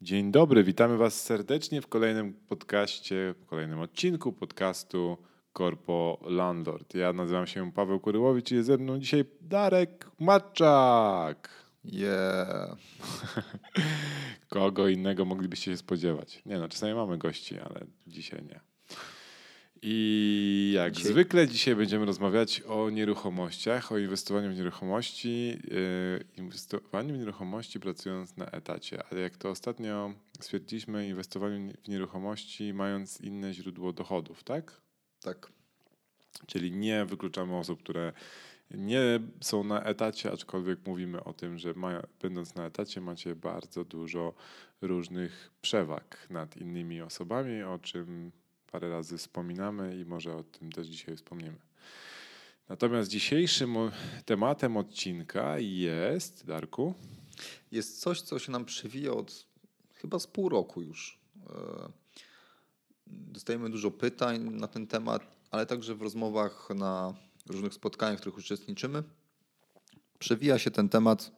[0.00, 5.16] Dzień dobry, witamy Was serdecznie w kolejnym podcaście, w kolejnym odcinku podcastu
[5.52, 6.94] Korpo Landlord.
[6.94, 11.50] Ja nazywam się Paweł Kuryłowicz i jest ze mną dzisiaj Darek Maczak.
[11.84, 12.76] Yeah.
[14.48, 16.42] Kogo innego moglibyście się spodziewać?
[16.46, 18.75] Nie no, czasami mamy gości, ale dzisiaj nie.
[19.88, 27.14] I jak Dzisiaj- zwykle dzisiaj będziemy rozmawiać o nieruchomościach, o inwestowaniu w nieruchomości, yy, inwestowaniu
[27.14, 29.02] w nieruchomości pracując na etacie.
[29.10, 34.80] Ale jak to ostatnio stwierdziliśmy, inwestowaniu w nieruchomości mając inne źródło dochodów, tak?
[35.20, 35.52] Tak.
[36.46, 38.12] Czyli nie wykluczamy osób, które
[38.70, 43.84] nie są na etacie, aczkolwiek mówimy o tym, że mają, będąc na etacie macie bardzo
[43.84, 44.34] dużo
[44.80, 48.32] różnych przewag nad innymi osobami, o czym
[48.76, 51.56] parę razy wspominamy i może o tym też dzisiaj wspomnimy.
[52.68, 53.76] Natomiast dzisiejszym
[54.24, 56.94] tematem odcinka jest, Darku,
[57.72, 59.46] Jest coś, co się nam przewija od
[59.94, 61.18] chyba z pół roku już.
[61.50, 61.88] E,
[63.06, 67.14] Dostajemy dużo pytań na ten temat, ale także w rozmowach na
[67.46, 69.02] różnych spotkaniach, w których uczestniczymy.
[70.18, 71.32] Przewija się ten temat,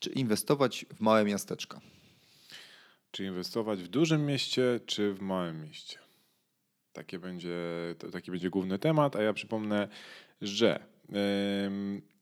[0.00, 1.80] czy inwestować w małe miasteczka.
[3.12, 6.09] czy inwestować w dużym mieście, czy w małym mieście?
[6.92, 7.58] Takie będzie,
[7.98, 9.88] to, taki będzie główny temat, a ja przypomnę,
[10.42, 10.80] że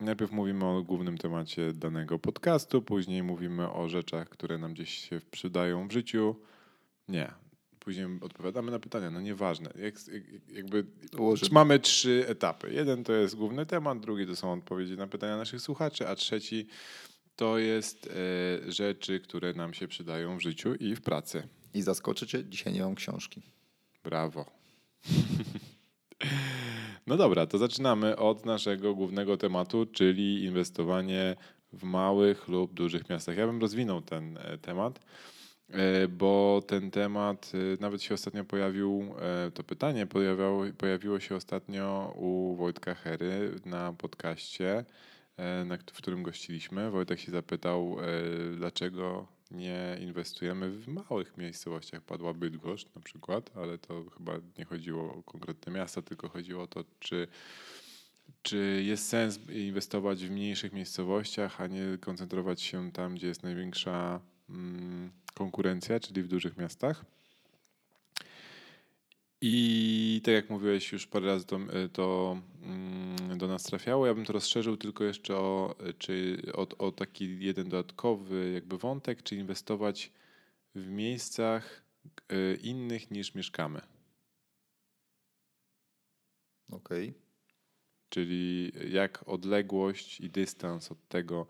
[0.01, 5.21] najpierw mówimy o głównym temacie danego podcastu, później mówimy o rzeczach, które nam gdzieś się
[5.31, 6.37] przydają w życiu.
[7.09, 7.33] Nie.
[7.81, 9.71] Później odpowiadamy na pytania, no nieważne.
[9.83, 10.85] Jak, jak- jakby
[11.53, 12.73] mamy trzy etapy.
[12.73, 16.67] Jeden to jest główny temat, drugi to są odpowiedzi na pytania naszych słuchaczy, a trzeci
[17.37, 18.07] to jest
[18.67, 21.49] e, rzeczy, które nam się przydają w życiu i w pracy.
[21.75, 23.43] I zaskoczycie, dzisiaj nie mam książki.
[24.05, 24.58] Brawo.
[27.09, 31.37] No dobra, to zaczynamy od naszego głównego tematu, czyli inwestowanie
[31.73, 33.37] w małych lub dużych miastach.
[33.37, 35.01] Ja bym rozwinął ten e, temat,
[35.69, 39.15] e, bo ten temat e, nawet się ostatnio pojawił,
[39.55, 44.85] to pytanie pojawiało, pojawiło się ostatnio u Wojtka Hery na podcaście,
[45.93, 46.91] w którym gościliśmy.
[46.91, 52.03] Wojtek się zapytał, e, dlaczego nie inwestujemy w małych miejscowościach.
[52.03, 56.67] Padła Bydgoszcz na przykład, ale to chyba nie chodziło o konkretne miasta, tylko chodziło o
[56.67, 57.29] to, czy,
[58.43, 64.21] czy jest sens inwestować w mniejszych miejscowościach, a nie koncentrować się tam, gdzie jest największa
[64.51, 67.05] mm, konkurencja, czyli w dużych miastach.
[69.41, 71.59] I tak jak mówiłeś, już parę razy to,
[71.93, 74.07] to mm, do nas trafiało.
[74.07, 79.23] Ja bym to rozszerzył tylko jeszcze o, czy, o, o taki jeden dodatkowy jakby wątek,
[79.23, 80.13] czy inwestować
[80.75, 81.83] w miejscach
[82.33, 83.81] y, innych niż mieszkamy.
[86.71, 87.15] Okej.
[88.09, 91.47] Czyli jak odległość i dystans od tego,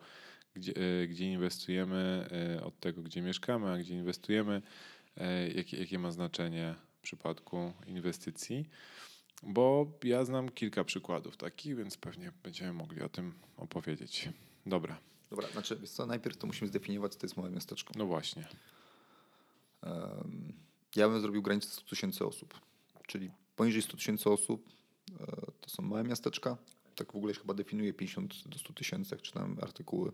[0.55, 4.63] gdzie, e, gdzie inwestujemy, e, od tego, gdzie mieszkamy, a gdzie inwestujemy,
[5.17, 8.69] e, jakie, jakie ma znaczenie w przypadku inwestycji.
[9.43, 14.29] Bo ja znam kilka przykładów takich, więc pewnie będziemy mogli o tym opowiedzieć.
[14.67, 14.99] Dobra,
[15.31, 17.93] Dobra, znaczy, wiesz co, najpierw to musimy zdefiniować, co to jest małe miasteczko.
[17.97, 18.49] no właśnie.
[20.97, 22.61] Ja bym zrobił granicę 100 tysięcy osób.
[23.07, 24.69] Czyli poniżej 100 tysięcy osób
[25.21, 25.27] e,
[25.61, 26.57] to są małe miasteczka.
[26.95, 30.13] Tak w ogóle się chyba definiuje 50 do 100 tysięcy, jak czytam artykuły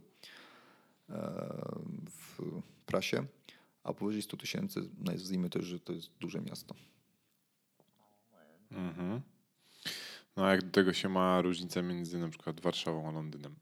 [1.11, 1.15] e,
[2.11, 3.27] w prasie.
[3.85, 6.75] A powyżej 100 tysięcy nazwijmy też, że to jest duże miasto.
[8.71, 9.21] Mhm.
[10.37, 13.55] No a jak do tego się ma różnica między na przykład Warszawą a Londynem?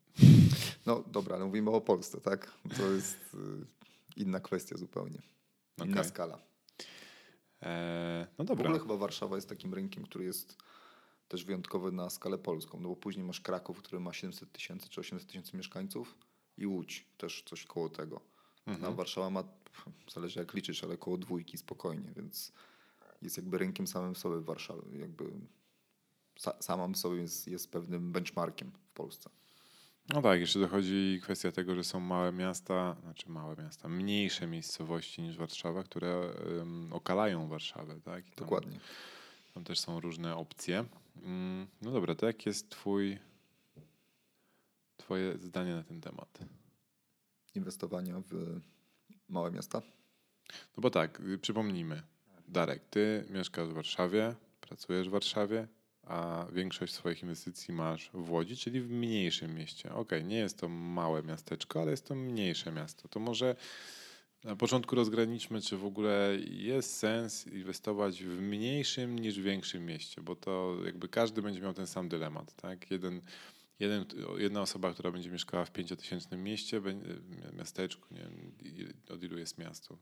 [0.87, 2.51] No dobra, ale mówimy o Polsce, tak?
[2.77, 3.39] To jest y,
[4.17, 5.19] inna kwestia zupełnie.
[5.85, 6.05] Inna Okej.
[6.11, 6.39] skala.
[7.63, 8.65] E, no W dobra.
[8.65, 10.57] ogóle chyba Warszawa jest takim rynkiem, który jest
[11.29, 15.01] też wyjątkowy na skalę polską, no bo później masz Kraków, który ma 700 tysięcy czy
[15.01, 16.15] 800 tysięcy mieszkańców
[16.59, 18.21] i Łódź też coś koło tego.
[18.67, 18.93] Mhm.
[18.93, 19.45] A Warszawa ma,
[20.15, 22.53] zależy jak liczysz, ale koło dwójki spokojnie, więc
[23.23, 25.33] jest jakby rynkiem samym sobie Warszawy, jakby
[26.41, 29.31] sa, samym sobie jest, jest pewnym benchmarkiem w Polsce.
[30.09, 35.23] No tak, jeszcze dochodzi kwestia tego, że są małe miasta, znaczy małe miasta, mniejsze miejscowości
[35.23, 38.25] niż Warszawa, które em, okalają Warszawę, tak?
[38.25, 38.81] Tam, Dokładnie.
[39.55, 40.85] Tam też są różne opcje.
[41.23, 43.19] Mm, No dobra, to jak jest twój,
[44.97, 46.39] twoje zdanie na ten temat?
[47.55, 48.61] Inwestowania w
[49.33, 49.83] małe miasta.
[50.49, 52.03] No bo tak, y, przypomnijmy.
[52.49, 55.67] Darek, ty mieszkasz w Warszawie, pracujesz w Warszawie,
[56.03, 59.95] a większość swoich inwestycji masz w Łodzi, czyli w mniejszym mieście.
[59.95, 63.09] Okej, nie jest to małe miasteczko, ale jest to mniejsze miasto.
[63.09, 63.57] To może
[64.45, 70.37] na początku rozgraniczmy, czy w ogóle jest sens inwestować w mniejszym niż większym mieście, bo
[70.37, 72.91] to jakby każdy będzie miał ten sam dylemat, tak?
[72.91, 73.21] Jeden,
[73.81, 74.05] jeden,
[74.39, 76.83] jedna osoba, która będzie mieszkała w pięciotysięcznym mieście,
[77.53, 78.53] miasteczku, nie wiem,
[79.11, 79.99] od ilu jest miasto?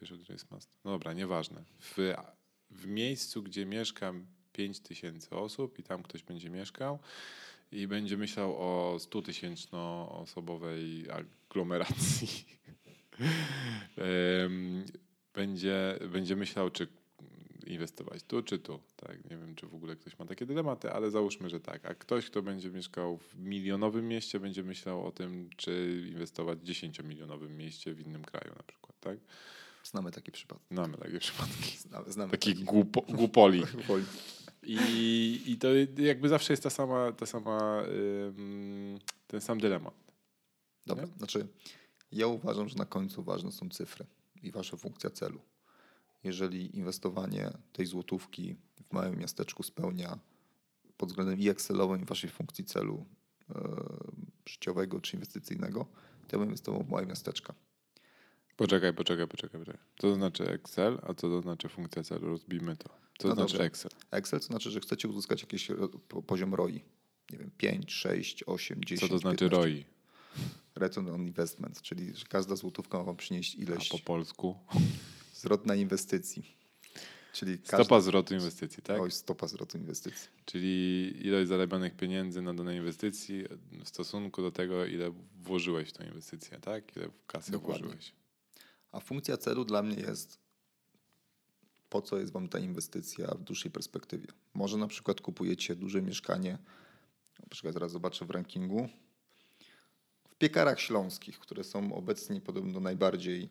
[0.00, 0.72] Wiesz od ilu jest miasto?
[0.84, 1.64] No dobra, nieważne.
[1.80, 2.14] W,
[2.70, 4.14] w miejscu, gdzie mieszka
[4.52, 6.98] 5 tysięcy osób i tam ktoś będzie mieszkał
[7.72, 12.28] i będzie myślał o 100 tysięcznoosobowej aglomeracji.
[15.34, 16.88] Będzie, będzie myślał, czy
[17.68, 18.80] inwestować tu czy tu.
[18.96, 19.24] Tak?
[19.30, 21.84] Nie wiem, czy w ogóle ktoś ma takie dylematy, ale załóżmy, że tak.
[21.86, 26.64] A ktoś, kto będzie mieszkał w milionowym mieście, będzie myślał o tym, czy inwestować w
[26.64, 29.00] 10-milionowym mieście w innym kraju na przykład.
[29.00, 29.18] Tak?
[29.84, 30.64] Znamy takie przypadki.
[30.74, 31.78] Znamy takie przypadki.
[31.88, 33.62] Znamy, znamy Takich takich- głupo, głupoli.
[34.62, 35.68] I, I to
[35.98, 37.82] jakby zawsze jest ta sama, ta sama
[39.26, 39.94] ten sam dylemat.
[40.86, 41.12] Dobra, Nie?
[41.18, 41.46] znaczy
[42.12, 44.06] ja uważam, że na końcu ważne są cyfry
[44.42, 45.40] i wasza funkcja celu.
[46.24, 48.56] Jeżeli inwestowanie tej złotówki
[48.88, 50.18] w małym miasteczku spełnia
[50.96, 53.06] pod względem i Excelowym i waszej funkcji celu
[53.50, 53.54] e,
[54.46, 55.86] życiowego czy inwestycyjnego,
[56.28, 57.54] to ja bym inwestował w małe miasteczka.
[58.56, 59.82] Poczekaj, poczekaj, poczekaj, poczekaj.
[59.98, 62.28] Co to znaczy Excel, a co to znaczy funkcja celu?
[62.28, 62.88] Rozbijmy to.
[62.88, 63.64] Co to No znaczy dobrze.
[63.64, 63.90] Excel?
[64.10, 65.68] Excel to znaczy, że chcecie uzyskać jakiś
[66.26, 66.84] poziom ROI.
[67.30, 69.00] Nie wiem, 5, 6, 8, 10.
[69.00, 69.56] Co to znaczy 15.
[69.58, 69.84] ROI?
[70.74, 74.56] Return on investment, czyli że każda złotówka ma wam przynieść A ileś po polsku?
[75.38, 76.58] Zwrot na inwestycji.
[77.32, 79.00] Czyli każda, Stopa zwrotu inwestycji, tak?
[79.00, 80.28] Oj, stopa zwrotu inwestycji.
[80.44, 83.44] Czyli ilość zarabianych pieniędzy na danej inwestycji
[83.84, 85.12] w stosunku do tego, ile
[85.42, 86.96] włożyłeś w tę inwestycję, tak?
[86.96, 87.82] Ile w kasę Dokładnie.
[87.82, 88.12] włożyłeś.
[88.92, 90.38] A funkcja celu dla mnie jest,
[91.90, 94.26] po co jest wam ta inwestycja w dłuższej perspektywie.
[94.54, 96.58] Może na przykład kupujecie duże mieszkanie,
[97.40, 98.88] na przykład zaraz zobaczę w rankingu,
[100.38, 103.48] Piekarach Śląskich, które są obecnie podobno najbardziej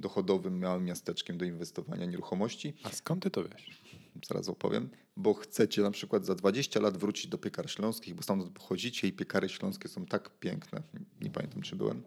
[0.00, 2.74] dochodowym małym miasteczkiem do inwestowania nieruchomości.
[2.82, 3.82] A skąd ty to wiesz?
[4.28, 8.52] Zaraz opowiem, bo chcecie na przykład za 20 lat wrócić do Piekar Śląskich, bo stamtąd
[8.52, 10.82] pochodzicie i Piekary Śląskie są tak piękne,
[11.20, 12.02] nie pamiętam czy byłem,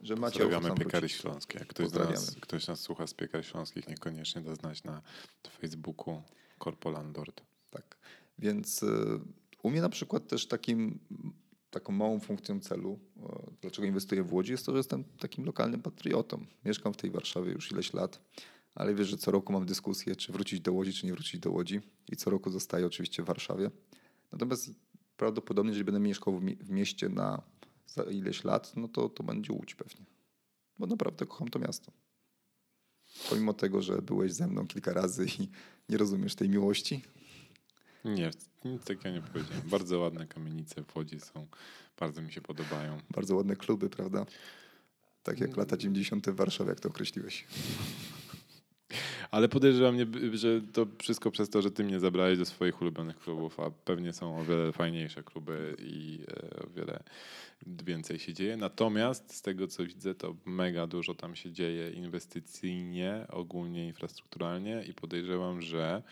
[0.00, 1.20] że macie Pozdrawiamy Piekary wrócić.
[1.20, 1.58] Śląskie.
[1.58, 5.02] Jak ktoś, nas, ktoś nas słucha z Piekar Śląskich, niekoniecznie da znać na
[5.60, 6.22] Facebooku
[6.64, 7.42] Corpo Landlord.
[7.70, 7.96] Tak.
[8.38, 9.20] Więc y,
[9.62, 10.98] u mnie na przykład też takim,
[11.80, 13.20] taką małą funkcją celu, y,
[13.60, 16.46] dlaczego inwestuję w Łodzi, jest to, że jestem takim lokalnym patriotą.
[16.64, 18.20] Mieszkam w tej Warszawie już ileś lat,
[18.74, 21.50] ale wiesz, że co roku mam dyskusję, czy wrócić do Łodzi, czy nie wrócić do
[21.50, 21.80] Łodzi.
[22.12, 23.70] I co roku zostaję oczywiście w Warszawie.
[24.32, 24.70] Natomiast
[25.16, 27.42] prawdopodobnie, jeżeli będę mieszkał w, mi- w mieście na
[27.86, 30.06] za ileś lat, no to, to będzie Łódź pewnie.
[30.78, 31.92] Bo naprawdę kocham to miasto.
[33.30, 35.48] Pomimo tego, że byłeś ze mną kilka razy i
[35.88, 37.02] nie rozumiesz tej miłości,
[38.06, 38.30] Nie,
[38.64, 39.62] nic takiego nie powiedziałem.
[39.68, 41.46] Bardzo ładne kamienice w Łodzi są.
[41.98, 42.98] Bardzo mi się podobają.
[43.10, 44.26] Bardzo ładne kluby, prawda?
[45.22, 46.30] Tak jak lata 90.
[46.30, 47.44] w Warszawie, jak to określiłeś.
[49.30, 49.96] Ale podejrzewam,
[50.32, 54.12] że to wszystko przez to, że ty mnie zabrałeś do swoich ulubionych klubów, a pewnie
[54.12, 57.02] są o wiele fajniejsze kluby i e, o wiele
[57.66, 58.56] więcej się dzieje.
[58.56, 64.94] Natomiast z tego, co widzę, to mega dużo tam się dzieje inwestycyjnie, ogólnie infrastrukturalnie i
[64.94, 66.02] podejrzewam, że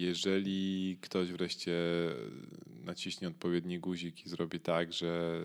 [0.00, 1.76] jeżeli ktoś wreszcie
[2.84, 5.42] naciśnie odpowiedni guzik i zrobi tak, że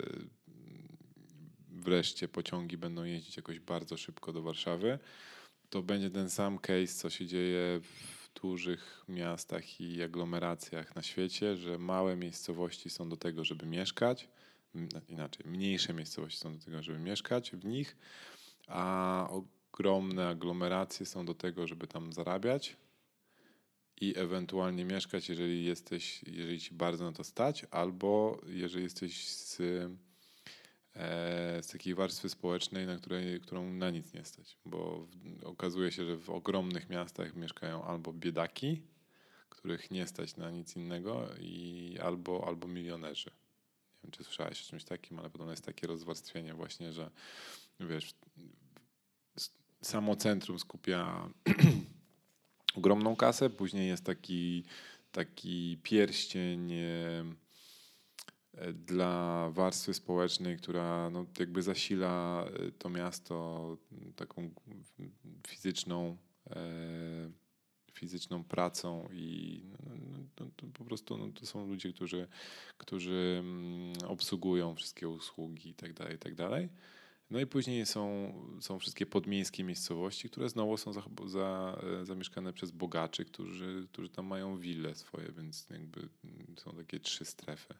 [1.69, 4.99] wreszcie pociągi będą jeździć jakoś bardzo szybko do Warszawy,
[5.69, 11.57] to będzie ten sam case, co się dzieje w dużych miastach i aglomeracjach na świecie,
[11.57, 14.29] że małe miejscowości są do tego, żeby mieszkać,
[14.75, 17.97] m, inaczej, mniejsze miejscowości są do tego, żeby mieszkać w nich,
[18.67, 22.77] a ogromne aglomeracje są do tego, żeby tam zarabiać
[24.01, 29.59] i ewentualnie mieszkać, jeżeli jesteś, jeżeli ci bardzo na to stać, albo jeżeli jesteś z,
[29.59, 29.63] e,
[31.63, 34.57] z takiej warstwy społecznej, na której, którą na nic nie stać.
[34.65, 35.07] Bo
[35.43, 38.81] okazuje się, że w ogromnych miastach mieszkają albo biedaki,
[39.49, 43.29] których nie stać na nic innego, i albo, albo milionerzy.
[43.29, 47.11] Nie wiem, czy słyszałeś o czymś takim, ale podobno jest takie rozwarstwienie właśnie, że
[47.79, 48.15] wiesz,
[49.81, 51.29] samo centrum skupia
[52.75, 54.63] ogromną kasę, później jest taki,
[55.11, 57.23] taki pierścień e,
[58.73, 63.77] dla warstwy społecznej, która no, jakby zasila e, to miasto
[64.15, 64.49] taką
[65.47, 66.17] fizyczną,
[66.49, 66.55] e,
[67.93, 72.27] fizyczną pracą i no, no, to po prostu no, to są ludzie, którzy,
[72.77, 75.93] którzy mm, obsługują wszystkie usługi i tak
[77.33, 82.53] No i później są, są wszystkie podmiejskie miejscowości, które znowu są za, za, e, zamieszkane
[82.53, 87.73] przez bogaczy, którzy, którzy tam mają wille swoje, więc jakby mm, są takie trzy strefy.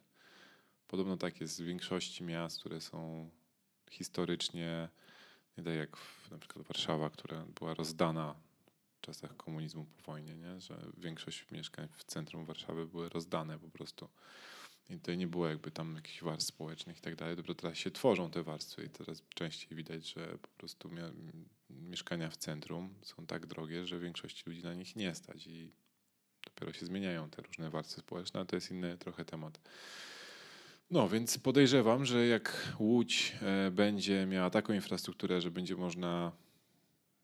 [0.88, 3.30] Podobno tak jest w większości miast, które są
[3.90, 4.88] historycznie,
[5.58, 8.34] nie tak jak w, na przykład Warszawa, która była rozdana
[8.98, 10.60] w czasach komunizmu po wojnie, nie?
[10.60, 14.08] że większość mieszkań w centrum Warszawy były rozdane po prostu
[14.90, 17.36] I to nie było jakby tam jakichś warstw społecznych i tak dalej.
[17.36, 20.90] Dopiero teraz się tworzą te warstwy i teraz częściej widać, że po prostu
[21.70, 25.72] mieszkania w centrum są tak drogie, że większości ludzi na nich nie stać i
[26.44, 29.60] dopiero się zmieniają te różne warstwy społeczne, ale to jest inny trochę temat.
[30.90, 36.32] No, więc podejrzewam, że jak Łódź e, będzie miała taką infrastrukturę, że będzie można,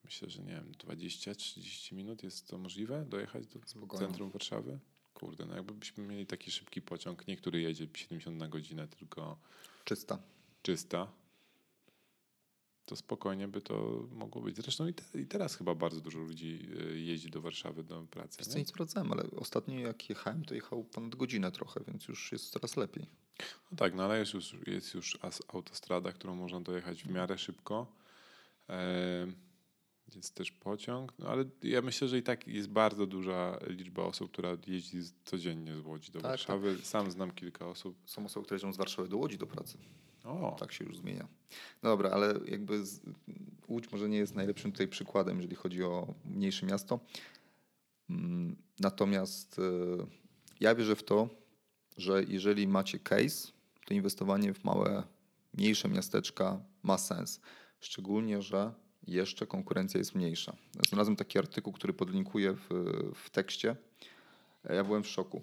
[0.04, 4.06] myślę, że nie wiem, 20-30 minut jest to możliwe, dojechać do Spokojnie.
[4.06, 4.78] centrum Warszawy?
[5.14, 9.38] Kurde, no jakbyśmy mieli taki szybki pociąg, nie który jedzie 70 na godzinę, tylko
[9.84, 10.18] Czysta.
[10.62, 11.12] czysta,
[12.86, 14.56] to spokojnie by to mogło być.
[14.56, 18.38] Zresztą i, te, i teraz chyba bardzo dużo ludzi e, jeździ do Warszawy do pracy.
[18.38, 18.64] Wiesz co, Nie?
[18.64, 23.06] sprawdzałem, ale ostatnio jak jechałem, to jechał ponad godzinę trochę, więc już jest coraz lepiej.
[23.70, 27.92] No tak, no ale jest już, jest już autostrada, którą można dojechać w miarę szybko.
[28.68, 29.26] E,
[30.16, 34.32] jest też pociąg, no ale ja myślę, że i tak jest bardzo duża liczba osób,
[34.32, 36.78] która jeździ codziennie z Łodzi do Tak, Warszawy.
[36.82, 37.96] Sam znam kilka osób.
[38.04, 39.78] Są osoby, które jeżdżą z Warszawy do Łodzi do pracy.
[40.24, 41.28] O, Tak się już zmienia.
[41.82, 43.00] No dobra, ale jakby z,
[43.68, 47.00] Łódź może nie jest najlepszym tutaj przykładem, jeżeli chodzi o mniejsze miasto.
[48.10, 49.62] Mm, Natomiast e,
[50.60, 51.28] ja wierzę w to,
[51.96, 53.52] że jeżeli macie case,
[53.86, 55.02] to inwestowanie w małe,
[55.54, 57.40] mniejsze miasteczka ma sens.
[57.80, 58.72] Szczególnie, że
[59.06, 60.56] jeszcze konkurencja jest mniejsza.
[60.88, 62.68] Znalazłem taki artykuł, który podlinkuję w,
[63.14, 63.76] w tekście.
[64.64, 65.42] Ja byłem w szoku,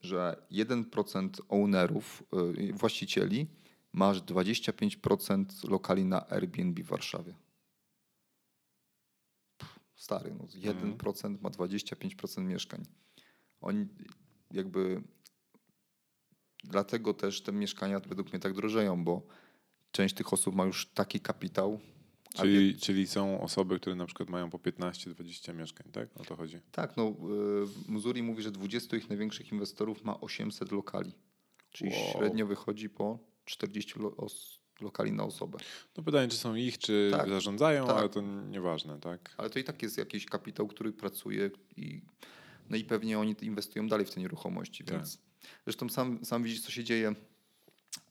[0.00, 2.22] że 1% ownerów,
[2.58, 3.46] y, właścicieli,
[3.92, 7.34] ma aż 25% lokali na Airbnb w Warszawie.
[9.58, 12.84] Pff, Stary, no 1% ma 25% mieszkań.
[13.60, 13.86] Oni
[14.50, 15.02] jakby
[16.64, 19.22] dlatego też te mieszkania według mnie tak drożeją, bo
[19.92, 21.80] część tych osób ma już taki kapitał.
[22.34, 26.08] Czyli, czyli są osoby, które na przykład mają po 15-20 mieszkań, tak?
[26.20, 26.58] O to chodzi.
[26.72, 27.08] Tak, no
[27.88, 31.12] y, Missouri mówi, że 20 ich największych inwestorów ma 800 lokali.
[31.70, 32.12] Czyli Wow.
[32.12, 34.16] średnio wychodzi po 40 lo,
[34.80, 35.58] lokali na osobę.
[35.96, 37.96] No pytanie, czy są ich, czy Tak, zarządzają, tak.
[37.96, 38.20] ale to
[38.50, 39.34] nieważne, tak?
[39.36, 42.02] Ale to i tak jest jakiś kapitał, który pracuje i,
[42.70, 44.84] no i pewnie oni inwestują dalej w te nieruchomości.
[44.84, 44.96] Tak.
[44.96, 45.18] Więc
[45.64, 47.14] zresztą sam, sam widzisz, co się dzieje,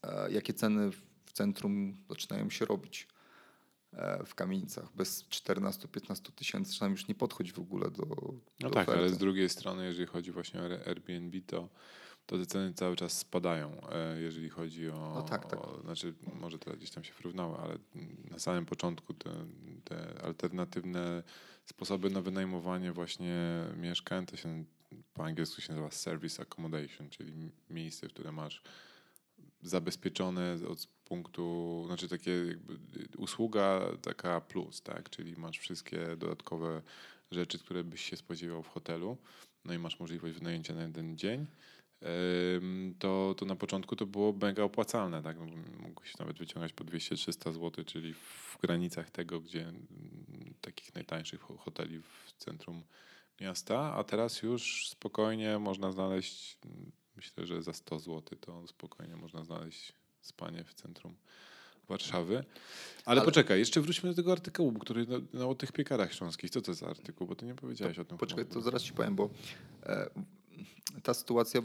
[0.02, 0.90] e, jakie ceny
[1.26, 3.08] w centrum zaczynają się robić
[4.26, 4.92] w kamienicach.
[4.94, 8.92] Bez 14-15 tysięcy trzeba już nie podchodzi w ogóle do, do No tak, oferty.
[9.00, 11.68] ale z drugiej strony, jeżeli chodzi właśnie o Air- Airbnb, to,
[12.26, 15.12] to te ceny cały czas spadają, e, jeżeli chodzi o...
[15.14, 15.60] No tak, tak.
[15.60, 17.78] O, znaczy, może teraz gdzieś tam się wyrównały, ale
[18.30, 19.30] na samym początku te,
[19.84, 21.22] te alternatywne
[21.64, 24.64] sposoby na wynajmowanie właśnie mieszkań, to się
[25.14, 28.62] po angielsku się nazywa service accommodation, czyli miejsce, w które masz
[29.62, 32.78] zabezpieczone od punktu, znaczy takie jakby
[33.16, 36.82] usługa taka plus, tak, czyli masz wszystkie dodatkowe
[37.30, 39.16] rzeczy, które byś się spodziewał w hotelu,
[39.64, 41.46] no i masz możliwość wynajęcia na jeden dzień,
[42.98, 45.46] to, to na początku to było mega opłacalne, tak, no,
[45.82, 49.72] mógłbyś nawet wyciągać po 200-300 zł, czyli w granicach tego, gdzie
[50.60, 52.82] takich najtańszych ho- hoteli w centrum
[53.40, 56.58] miasta, a teraz już spokojnie można znaleźć,
[57.16, 61.14] myślę, że za 100 zł to spokojnie można znaleźć spanie w centrum
[61.88, 62.34] Warszawy.
[62.34, 62.44] Ale,
[63.04, 66.50] Ale- poczekaj, jeszcze wróćmy do tego artykułu, który no, no, o tych piekarach śląskich.
[66.50, 67.26] Co to za artykuł?
[67.26, 68.18] Bo ty nie powiedziałeś o tym.
[68.18, 69.30] Poczekaj, to zaraz ci powiem, bo
[69.82, 70.10] e,
[71.02, 71.62] ta sytuacja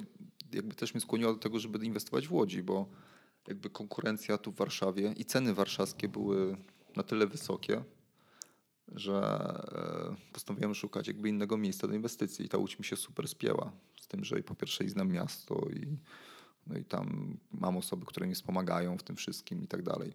[0.54, 2.90] jakby też mnie skłoniła do tego, żeby inwestować w Łodzi, bo
[3.48, 6.58] jakby konkurencja tu w Warszawie i ceny warszawskie były
[6.96, 7.84] na tyle wysokie,
[8.96, 9.14] że
[10.24, 13.72] e, postanowiłem szukać jakby innego miejsca do inwestycji i ta Łódź mi się super spięła.
[14.02, 15.98] Z tym, że po pierwsze i znam miasto i,
[16.68, 20.14] no i tam mam osoby, które mi wspomagają w tym wszystkim i tak dalej.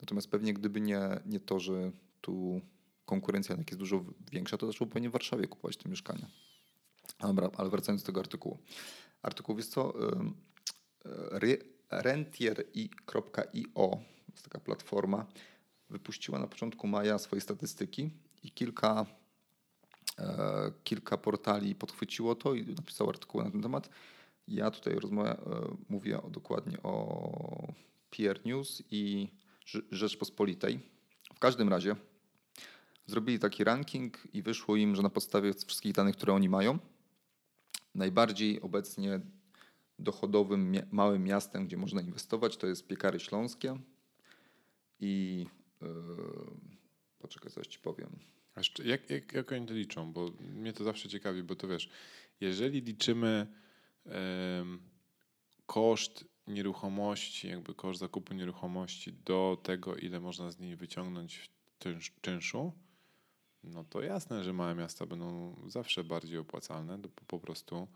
[0.00, 2.60] Natomiast pewnie gdyby nie, nie to, że tu
[3.04, 6.26] konkurencja jednak jest dużo większa, to zaczął pewnie w Warszawie kupować te mieszkania.
[7.20, 8.58] Dobra, ale wracając do tego artykułu.
[9.22, 9.94] Artykuł jest co?
[11.30, 13.98] Ry- Rentier.io,
[14.32, 15.26] jest taka platforma,
[15.90, 18.10] wypuściła na początku maja swoje statystyki
[18.42, 19.06] i kilka,
[20.18, 23.90] e, kilka portali podchwyciło to i napisało artykuły na ten temat.
[24.48, 25.36] Ja tutaj rozmawia, e,
[25.88, 27.72] mówię o, dokładnie o
[28.10, 29.28] PR News i
[29.66, 30.80] Rze- Rzeczpospolitej.
[31.34, 31.96] W każdym razie
[33.06, 36.78] zrobili taki ranking i wyszło im, że na podstawie wszystkich danych, które oni mają,
[37.94, 39.20] najbardziej obecnie
[39.98, 43.78] dochodowym małym miastem, gdzie można inwestować, to jest Piekary Śląskie
[45.00, 45.46] i
[45.82, 45.88] yy,
[47.18, 48.18] poczekaj, coś ci powiem.
[48.54, 50.12] A jeszcze, jak, jak, jak oni to liczą?
[50.12, 51.88] Bo mnie to zawsze ciekawi, bo to wiesz,
[52.40, 53.46] jeżeli liczymy
[55.66, 62.72] koszt nieruchomości, jakby koszt zakupu nieruchomości do tego, ile można z niej wyciągnąć czynsz, czynszu,
[63.64, 67.88] no to jasne, że małe miasta będą zawsze bardziej opłacalne, po prostu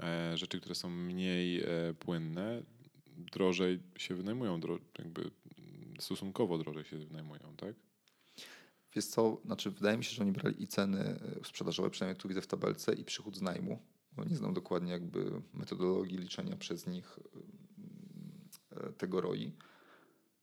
[0.00, 1.66] e, rzeczy, które są mniej e,
[1.98, 2.62] płynne,
[3.16, 5.30] drożej się wynajmują, dro, jakby
[6.00, 7.74] stosunkowo drożej się wynajmują, tak?
[8.94, 12.28] Wiesz co, znaczy wydaje mi się, że oni brali i ceny e, sprzedażowe, przynajmniej tu
[12.28, 13.78] widzę w tabelce, i przychód z najmu.
[14.30, 17.18] Nie znam dokładnie jakby metodologii liczenia przez nich
[18.72, 19.52] e, tego ROI.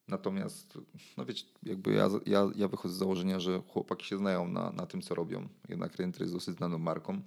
[0.07, 0.77] Natomiast,
[1.17, 4.85] no wiecie, jakby ja, ja, ja wychodzę z założenia, że chłopaki się znają na, na
[4.85, 5.49] tym, co robią.
[5.69, 7.21] Jednak Renter jest dosyć znaną marką.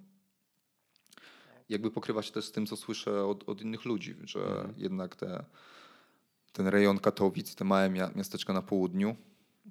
[1.69, 4.75] Jakby pokrywa się też z tym, co słyszę od, od innych ludzi, że mhm.
[4.77, 5.45] jednak te,
[6.52, 9.16] ten rejon Katowic, te małe miasteczka na południu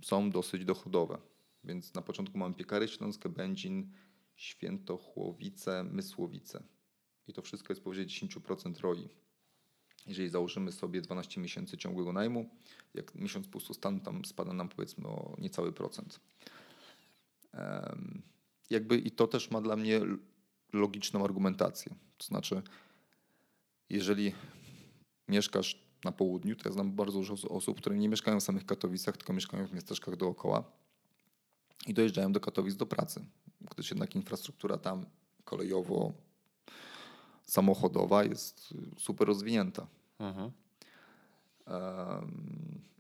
[0.02, 1.18] są dosyć dochodowe.
[1.64, 3.92] Więc na początku mamy Piekary Śląskie, Będzin,
[4.36, 6.64] Świętochłowice, Mysłowice.
[7.28, 9.10] I to wszystko jest powyżej 10% ROI.
[10.08, 12.50] Jeżeli założymy sobie 12 miesięcy ciągłego najmu,
[12.94, 16.20] jak miesiąc pustostanu, tam spada nam powiedzmy o niecały procent.
[17.54, 18.22] Um,
[18.70, 20.02] jakby i to też ma dla mnie
[20.74, 21.96] logiczną argumentację.
[22.18, 22.62] To znaczy,
[23.90, 24.34] jeżeli
[25.28, 29.18] mieszkasz na południu, to ja znam bardzo dużo osób, które nie mieszkają w samych Katowicach,
[29.18, 30.64] tylko mieszkają w miasteczkach dookoła
[31.88, 33.26] i dojeżdżają do Katowic do pracy,
[33.62, 35.06] gdyż jednak infrastruktura tam
[35.46, 36.14] kolejowo
[37.44, 39.88] samochodowa jest super rozwinięta.
[40.20, 40.52] Mhm.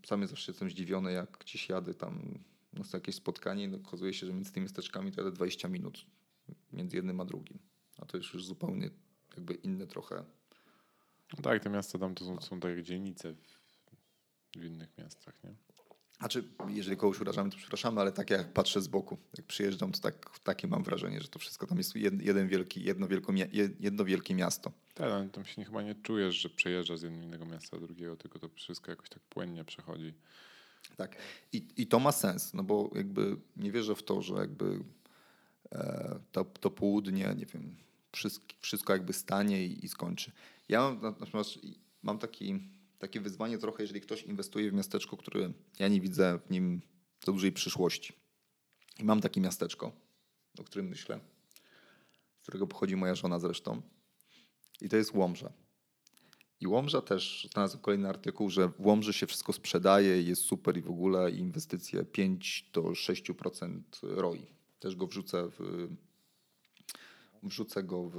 [0.05, 2.39] Sam zawsze jestem zdziwiony, jak gdzieś jadę tam
[2.73, 6.05] na jakieś spotkanie i okazuje się, że między tymi miasteczkami to jadę 20 minut
[6.73, 7.59] między jednym a drugim.
[7.97, 8.89] A to jest już zupełnie
[9.35, 10.23] jakby inne trochę.
[11.37, 15.53] No tak, te miasta tam to są, są takie dzielnice w, w innych miastach, nie?
[16.19, 19.99] Znaczy, jeżeli kogoś urażamy, to przepraszamy, ale tak jak patrzę z boku, jak przyjeżdżam, to
[19.99, 23.33] tak, takie mam wrażenie, że to wszystko tam jest jeden wielki, jedno, wielko,
[23.79, 24.71] jedno wielkie miasto.
[24.93, 28.39] Tak, ale tam się chyba nie czujesz, że przejeżdżasz z jednego miasta do drugiego, tylko
[28.39, 30.13] to wszystko jakoś tak płynnie przechodzi.
[30.97, 31.15] Tak.
[31.53, 34.79] I, I to ma sens, no bo jakby nie wierzę w to, że jakby
[35.71, 37.75] e, to, to południe, nie wiem,
[38.11, 40.31] wszystko, wszystko jakby stanie i, i skończy.
[40.69, 41.59] Ja mam, natomiast
[42.03, 42.59] mam taki
[42.99, 46.81] takie wyzwanie trochę, jeżeli ktoś inwestuje w miasteczko, które ja nie widzę w nim
[47.25, 48.13] za dużej przyszłości.
[48.99, 49.91] I mam takie miasteczko,
[50.59, 51.19] o którym myślę,
[52.39, 53.81] z którego pochodzi moja żona zresztą.
[54.81, 55.51] I to jest Łomża.
[56.59, 60.81] I Łomża też, znalazłem kolejny artykuł, że w Łomży się wszystko sprzedaje, jest super i
[60.81, 64.45] w ogóle inwestycje 5 do 6% ROI.
[64.79, 65.89] Też go wrzucę w,
[67.43, 68.17] wrzucę go w,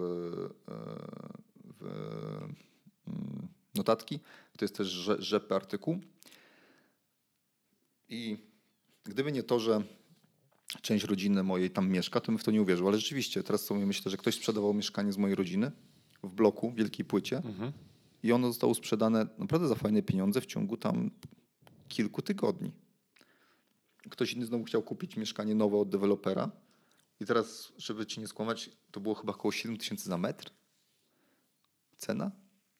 [1.81, 2.49] w,
[3.75, 4.21] w notatki.
[4.59, 4.89] To jest też
[5.19, 6.01] rzepy artykuł.
[8.09, 8.39] I
[9.05, 9.83] gdyby nie to, że
[10.83, 12.89] część rodziny mojej tam mieszka, to bym w to nie uwierzył.
[12.89, 15.73] Ale rzeczywiście, teraz sobie myślę, że ktoś sprzedawał mieszkanie z mojej rodziny
[16.23, 17.73] w bloku, w wielkiej płycie mhm.
[18.23, 21.11] i ono zostało sprzedane naprawdę za fajne pieniądze w ciągu tam
[21.89, 22.71] kilku tygodni.
[24.11, 26.51] Ktoś inny znowu chciał kupić mieszkanie nowe od dewelopera
[27.21, 30.51] i teraz, żeby ci nie skłamać, to było chyba około 7 tysięcy za metr.
[32.01, 32.31] Cena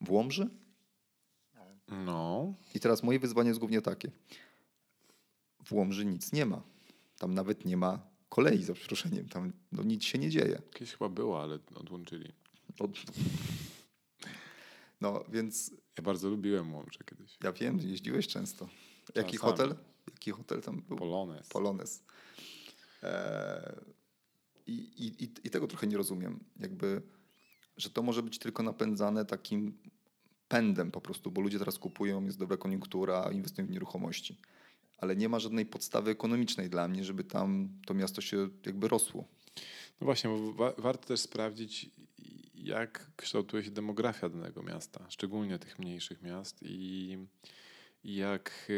[0.01, 0.49] w Łomży.
[1.89, 2.55] No.
[2.75, 4.11] I teraz moje wyzwanie jest głównie takie.
[5.65, 6.63] W Łomży nic nie ma.
[7.19, 9.29] Tam nawet nie ma kolei, za przeproszeniem.
[9.29, 10.63] Tam no, nic się nie dzieje.
[10.73, 12.33] Kiedyś chyba było, ale odłączyli.
[12.79, 12.91] Od...
[15.01, 15.73] No, więc...
[15.99, 17.39] Ja bardzo lubiłem Łomże kiedyś.
[17.45, 18.69] Ja wiem, jeździłeś często.
[19.15, 19.51] Jaki Czasami.
[19.51, 19.75] hotel?
[20.11, 20.97] Jaki hotel tam był?
[20.97, 21.49] Polones.
[21.49, 22.03] Polones.
[23.03, 23.75] Eee,
[24.67, 24.73] i,
[25.25, 26.45] i, I tego trochę nie rozumiem.
[26.61, 27.03] Jakby,
[27.81, 29.79] że to może być tylko napędzane takim
[30.49, 34.37] pędem po prostu, bo ludzie teraz kupują, jest dobra koniunktura, inwestują w nieruchomości.
[34.99, 39.25] Ale nie ma żadnej podstawy ekonomicznej dla mnie, żeby tam to miasto się jakby rosło.
[40.01, 41.91] No właśnie, bo wa warto też sprawdzić,
[42.55, 47.19] jak kształtuje się demografia danego miasta, szczególnie tych mniejszych miast i,
[48.05, 48.73] jak,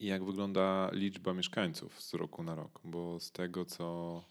[0.00, 4.24] jak wygląda liczba mieszkańców z roku na rok, bo z tego co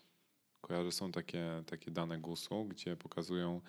[0.66, 3.62] kojarzę są takie, takie dane GUS-u, gdzie pokazują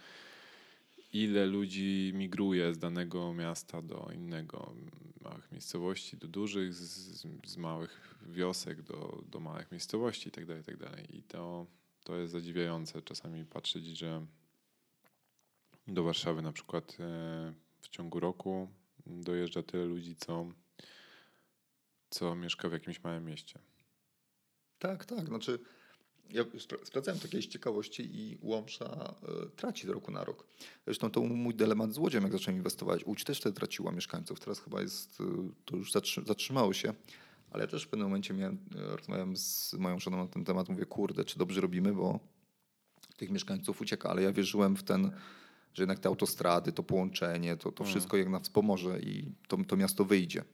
[1.13, 4.75] ile ludzi migruje z danego miasta do innego,
[5.21, 10.63] małych miejscowości do dużych, z, z małych wiosek do, do małych miejscowości itd.
[10.63, 10.97] Tak itd.
[10.97, 11.67] Tak I to,
[12.05, 14.27] to jest zadziwiające czasami patrzeć, że
[15.87, 18.69] do Warszawy na przykład e, w ciągu roku
[19.07, 20.47] dojeżdża tyle ludzi, co,
[22.11, 23.59] co mieszka w jakimś małym mieście.
[24.79, 25.27] Tak, tak.
[25.27, 25.59] Znaczy,
[26.31, 26.45] ja
[26.85, 30.47] sprawdzałem takiej ciekawości i Łomża e, traci z roku na rok.
[30.85, 33.07] Zresztą to mój dylemat z Łodzią, jak zacząłem inwestować.
[33.07, 34.41] Łódź też wtedy traciła mieszkańców.
[34.41, 35.25] Teraz chyba jest, e,
[35.65, 35.93] to już
[36.27, 36.95] zatrzymało się.
[37.51, 40.69] Ale ja też w pewnym momencie miałem, e, rozmawiałem z moją żoną na ten temat.
[40.69, 42.21] Mówię, kurde, czy dobrze robimy, bo
[43.17, 44.11] tych mieszkańców ucieka.
[44.11, 45.11] Ale ja wierzyłem w ten,
[45.75, 47.91] że jednak te autostrady, to połączenie, to, to mm.
[47.93, 50.45] wszystko jak nas wspomoże i to, to miasto wyjdzie.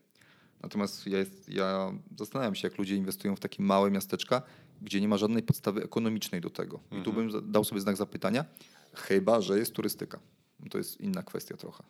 [0.63, 4.41] Natomiast ja, jest, ja zastanawiam się, jak ludzie inwestują w takie małe miasteczka,
[4.83, 6.79] gdzie nie ma żadnej podstawy ekonomicznej do tego.
[6.91, 7.31] I tu mhm.
[7.31, 8.45] bym dał sobie znak zapytania,
[8.93, 10.19] Chyba, że jest turystyka.
[10.69, 11.83] To jest inna kwestia trochę.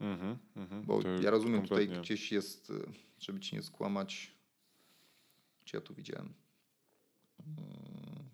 [0.00, 0.84] Mhm, mhm.
[0.84, 4.34] Bo ja rozumiem, tutaj gdzieś jest, y, żeby ci nie skłamać,
[5.64, 6.34] gdzie ja tu widziałem.
[7.46, 8.28] Mm.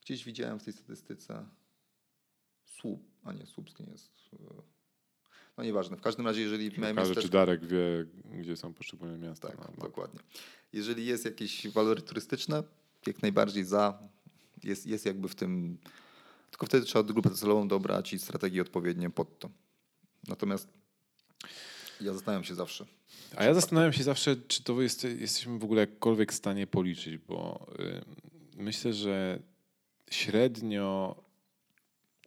[0.00, 1.46] Gdzieś widziałem w tej statystyce
[2.64, 4.10] słup, a nie słupskie nie jest.
[5.60, 5.96] No nieważne.
[5.96, 8.06] W każdym razie, jeżeli miałem Pokażę, czy Darek wie,
[8.40, 9.48] gdzie są poszczególne miasta.
[9.48, 9.82] tak, na mapie.
[9.82, 10.20] dokładnie.
[10.72, 12.62] Jeżeli jest jakieś walory turystyczne,
[13.06, 13.98] jak najbardziej za,
[14.64, 15.78] jest, jest jakby w tym,
[16.50, 19.50] tylko wtedy trzeba grupę docelową dobrać i strategię odpowiednie pod to.
[20.28, 20.68] Natomiast
[22.00, 22.86] ja zastanawiam się zawsze.
[23.36, 27.18] A ja zastanawiam się zawsze, czy to jest, jesteśmy w ogóle jakkolwiek w stanie policzyć,
[27.18, 28.04] bo y,
[28.56, 29.38] myślę, że
[30.10, 31.16] średnio,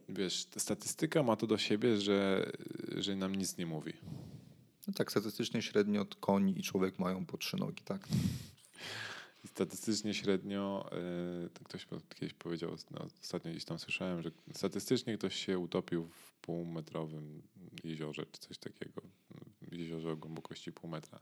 [0.09, 2.51] wiesz, statystyka ma to do siebie, że,
[2.97, 3.93] że nam nic nie mówi.
[4.87, 8.07] No tak, statystycznie średnio koń i człowiek mają po trzy nogi, tak?
[9.47, 10.89] Statystycznie średnio,
[11.53, 16.33] to ktoś kiedyś powiedział, no, ostatnio gdzieś tam słyszałem, że statystycznie ktoś się utopił w
[16.41, 17.41] półmetrowym
[17.83, 19.01] jeziorze, czy coś takiego,
[19.61, 21.19] w jeziorze o głębokości pół metra.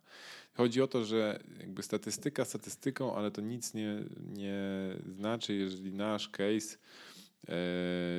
[0.54, 4.60] Chodzi o to, że jakby statystyka statystyką, ale to nic nie, nie
[5.16, 6.78] znaczy, jeżeli nasz case, e,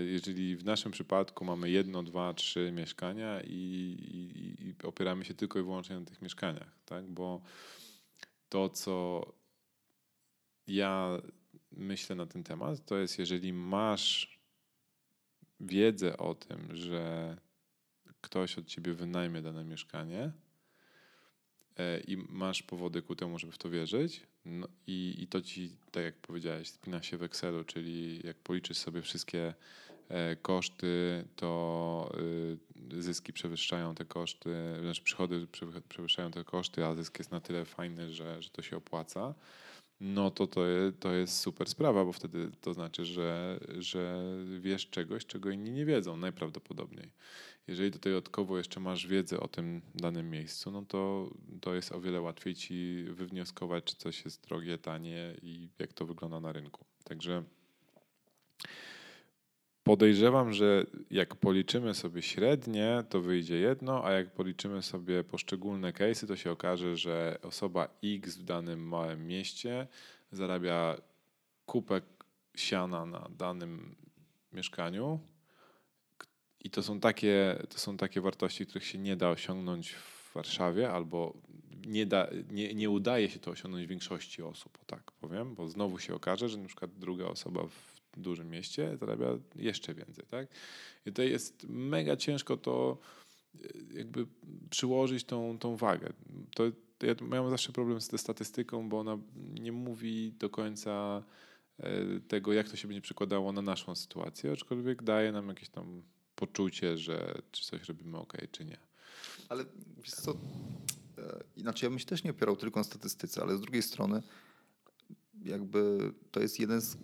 [0.07, 5.59] jeżeli w naszym przypadku mamy jedno, dwa, trzy mieszkania i, i, i opieramy się tylko
[5.59, 7.07] i wyłącznie na tych mieszkaniach, tak?
[7.07, 7.43] Bo
[8.49, 9.27] to, co
[10.67, 11.19] ja
[11.73, 14.41] myślę na ten temat, to jest, jeżeli masz
[15.61, 17.37] wiedzę o tym, że
[18.21, 20.33] ktoś od ciebie wynajmie dane mieszkanie e,
[22.07, 26.05] i masz powody ku temu, żeby w to wierzyć, no i, i to ci, tak
[26.05, 29.55] jak powiedziałeś, spina się w Excelu, czyli jak policzysz sobie wszystkie
[30.09, 32.13] e, koszty, to
[32.93, 37.41] y, zyski przewyższają te koszty, znaczy przychody przewy- przewyższają te koszty, a zysk jest na
[37.41, 39.35] tyle fajny, że, że to się opłaca
[40.03, 40.61] no to to,
[41.01, 44.25] to jest super sprawa, bo wtedy to znaczy, że, że
[44.61, 47.11] wiesz czegoś, czego inni nie wiedzą, najprawdopodobniej.
[47.67, 52.21] Jeżeli dodatkowo jeszcze masz wiedzę o tym danym miejscu, no to, to jest o wiele
[52.21, 56.85] łatwiej ci wywnioskować, czy coś jest drogie, tanie i jak to wygląda na rynku.
[57.05, 57.45] Także
[59.83, 66.27] podejrzewam, że jak policzymy sobie średnie, to wyjdzie jedno, a jak policzymy sobie poszczególne case'y,
[66.27, 69.87] to się okaże, że osoba X w danym małym mieście
[70.33, 70.97] zarabia
[71.67, 72.03] kupę
[72.57, 73.97] siana na danym
[74.53, 75.21] mieszkaniu
[76.65, 80.91] i to są takie, to są takie wartości, których się nie da osiągnąć w Warszawie
[80.91, 81.35] albo
[81.87, 85.99] nie, da, nie, nie udaje się to osiągnąć większości osób, o tak powiem, bo znowu
[85.99, 90.49] się okaże, że na przykład druga osoba w dużym mieście zarabia jeszcze więcej, tak?
[91.07, 92.99] I tutaj jest mega ciężko to
[93.55, 93.59] e,
[93.95, 94.27] jakby
[94.71, 96.13] przyłożyć tą, tą wagę.
[96.55, 96.65] To,
[96.99, 99.19] to ja miałem zawsze problem z tą statystyką, bo ona
[99.61, 101.23] nie mówi do końca
[101.79, 106.03] e, tego, jak to się będzie przekładało na naszą sytuację, aczkolwiek daje nam jakieś tam
[106.47, 108.77] poczucie, że czy coś robimy ok, czy nie.
[109.49, 109.65] Ale
[109.97, 113.61] wiesz co, e, inaczej ja bym się też nie opierał tylko na statystyce, ale z
[113.61, 114.23] drugiej strony
[115.45, 116.97] jakby to jest jeden z,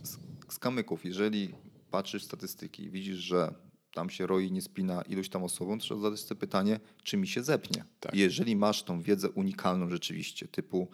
[0.48, 1.04] z, kamyków.
[1.04, 1.54] Jeżeli
[1.90, 3.54] patrzysz w statystyki i widzisz, że
[3.94, 7.42] tam się roi, nie spina iluś tam osobom, trzeba zadać sobie pytanie, czy mi się
[7.42, 7.84] zepnie.
[8.00, 8.14] Tak.
[8.14, 10.88] Jeżeli masz tą wiedzę unikalną rzeczywiście, typu,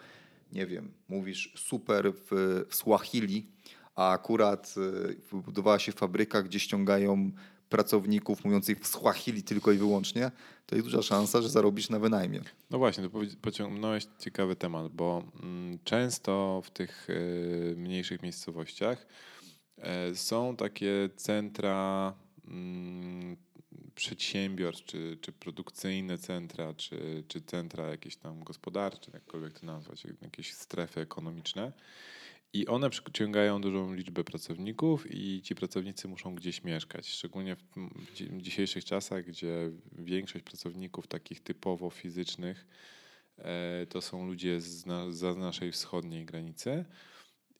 [0.52, 3.46] nie wiem, mówisz super w, w Swahili,
[3.94, 7.32] a akurat y, wybudowała się fabryka, gdzie ściągają
[7.74, 10.30] pracowników mówiących w Swahili tylko i wyłącznie,
[10.66, 12.40] to jest duża szansa, że zarobisz na wynajmie.
[12.70, 19.06] No właśnie, to pociągnąłeś ciekawy temat, bo mm, często w tych y, mniejszych miejscowościach
[19.78, 22.14] e, są takie centra
[22.48, 23.36] mm,
[23.94, 30.52] przedsiębiorstw, czy, czy produkcyjne centra, czy, czy centra jakieś tam gospodarcze, jakkolwiek to nazwać, jakieś
[30.52, 31.72] strefy ekonomiczne.
[32.54, 37.08] I one przyciągają dużą liczbę pracowników i ci pracownicy muszą gdzieś mieszkać.
[37.08, 42.66] Szczególnie w dzisiejszych czasach, gdzie większość pracowników takich typowo fizycznych
[43.38, 46.84] e, to są ludzie z za naszej wschodniej granicy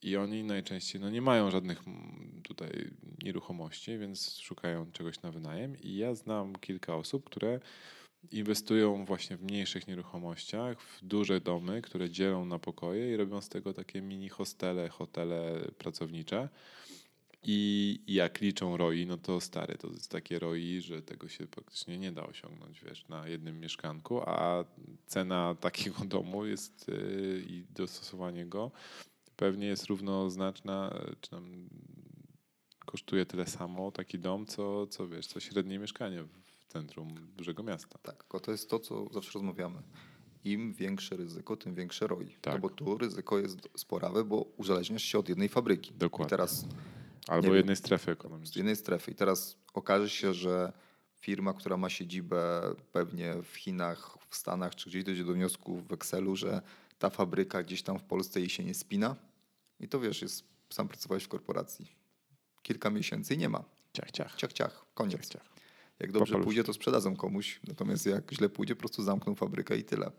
[0.03, 1.83] i oni najczęściej no, nie mają żadnych
[2.43, 2.91] tutaj
[3.23, 5.77] nieruchomości, więc szukają czegoś na wynajem.
[5.81, 7.61] I ja znam kilka osób, które
[8.33, 13.49] inwestują właśnie w mniejszych nieruchomościach, w duże domy, które dzielą na pokoje i robią z
[13.49, 16.49] tego takie mini hostele, hotele pracownicze.
[17.47, 21.99] I jak liczą ROI, no to stary, to jest takie ROI, że tego się praktycznie
[21.99, 24.65] nie da osiągnąć, wiesz, na jednym mieszkanku, a
[25.07, 28.71] cena takiego domu jest yy, i dostosowanie go
[29.37, 31.69] pewnie jest równoznaczna, czy tam
[32.87, 37.99] kosztuje tyle samo taki dom, co, co wiesz, co średnie mieszkanie w centrum dużego miasta.
[38.03, 39.83] Tak, to jest to, co zawsze rozmawiamy.
[40.45, 42.37] Im większe ryzyko, tym większe ROI.
[42.41, 42.55] Tak.
[42.55, 45.93] No bo tu ryzyko jest sporawe, bo uzależniasz się od jednej fabryki.
[45.95, 46.27] Dokładnie.
[46.27, 46.67] I teraz
[47.29, 48.61] Albo Nie jednej strefy z ekonomicznej.
[48.61, 49.11] jednej strefy.
[49.11, 50.73] I teraz okaże się, że
[51.21, 55.93] firma, która ma siedzibę pewnie w Chinach, w Stanach, czy gdzieś dojdzie do wniosku w
[55.93, 56.63] Excelu, że
[56.99, 59.17] ta fabryka gdzieś tam w Polsce jej się nie spina.
[59.81, 61.93] I to wiesz, jest, sam pracowałeś w korporacji.
[62.63, 63.65] Kilka miesięcy i nie ma.
[63.93, 64.37] Ciach, ciach.
[64.37, 65.13] Ciach, ciach, koniec.
[65.13, 65.54] ciach, ciach.
[66.01, 67.61] Jak dobrze pójdzie, to sprzedadzą komuś.
[67.69, 70.11] Natomiast jak źle pójdzie, po prostu zamkną fabrykę i tyle.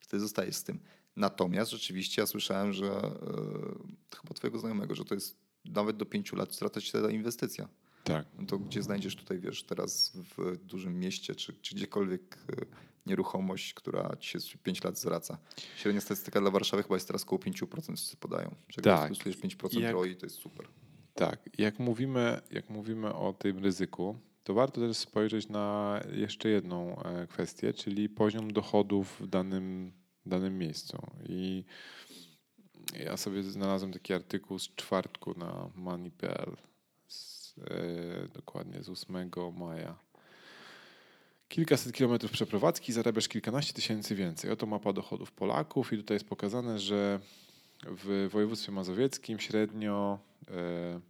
[0.00, 0.80] Wtedy zostajesz z tym.
[1.16, 6.36] Natomiast rzeczywiście ja słyszałem, że e, chyba twojego znajomego, że to jest nawet do pięciu
[6.36, 7.68] lat strata się ta inwestycja.
[8.04, 8.26] Tak.
[8.38, 12.66] No to gdzie znajdziesz tutaj, wiesz, teraz w dużym mieście, czy, czy gdziekolwiek e,
[13.06, 15.38] nieruchomość, która ci się 5 lat zwraca.
[15.76, 18.54] Średnia statystyka dla Warszawy chyba jest teraz około 5%, wszyscy podają.
[18.68, 19.00] Że Tak.
[19.02, 20.66] jak stosujesz 5% Jak- ROI, to jest super.
[21.14, 27.02] Tak, jak mówimy, jak mówimy o tym ryzyku, to warto też spojrzeć na jeszcze jedną
[27.02, 29.92] e, kwestię, czyli poziom dochodów w danym,
[30.26, 30.98] danym miejscu.
[31.28, 31.64] I
[33.04, 36.56] ja sobie znalazłem taki artykuł z czwartku na Money.pl,
[37.70, 39.98] e, dokładnie z 8 maja.
[41.48, 44.50] Kilkaset kilometrów przeprowadzki, zarabiasz kilkanaście tysięcy więcej.
[44.50, 47.20] Oto mapa dochodów Polaków i tutaj jest pokazane, że
[47.86, 50.18] w województwie mazowieckim średnio,
[50.50, 51.00] e,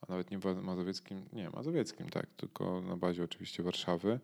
[0.00, 4.20] a nawet nie mazowieckim, nie, mazowieckim, tak, tylko na bazie oczywiście Warszawy,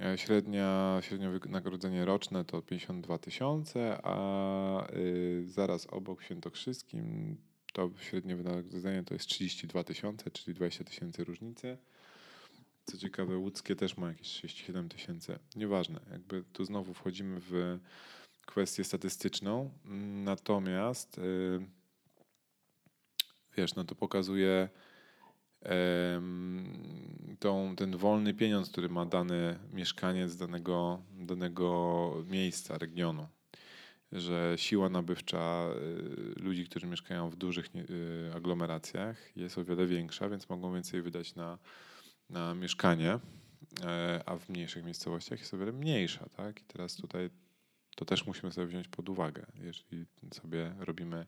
[0.00, 7.36] e, średnia, średnio wynagrodzenie roczne to 52 tysiące, a y, zaraz obok Świętokrzyskim
[7.72, 11.78] to średnie wynagrodzenie to jest 32 tysiące, czyli 20 tysięcy różnicy.
[12.84, 15.38] Co ciekawe, łódzkie też ma jakieś 37 tysięcy.
[15.56, 17.78] Nieważne, jakby tu znowu wchodzimy w
[18.46, 19.70] kwestię statystyczną,
[20.24, 21.60] natomiast y,
[23.56, 24.68] wiesz, no to pokazuje
[27.38, 33.28] tą, ten wolny pieniądz, który ma dany mieszkaniec danego, danego miejsca, regionu.
[34.12, 35.68] Że siła nabywcza
[36.36, 41.02] y, ludzi, którzy mieszkają w dużych y, aglomeracjach jest o wiele większa, więc mogą więcej
[41.02, 41.58] wydać na,
[42.30, 43.18] na mieszkanie,
[43.84, 46.28] e, a w mniejszych miejscowościach jest o wiele mniejsza.
[46.36, 46.60] Tak?
[46.60, 47.30] I teraz tutaj
[47.96, 51.26] to też musimy sobie wziąć pod uwagę, jeżeli sobie robimy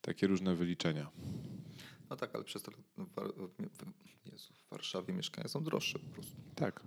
[0.00, 1.10] takie różne wyliczenia.
[2.10, 6.36] No tak, ale przez to w, Warszawie mieszkania są droższe po prostu.
[6.54, 6.82] Tak.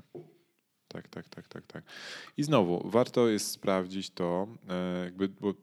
[0.88, 1.84] Tak, tak, tak, tak, tak.
[2.38, 5.54] I znowu, warto jest sprawdzić to, e, jakby, bo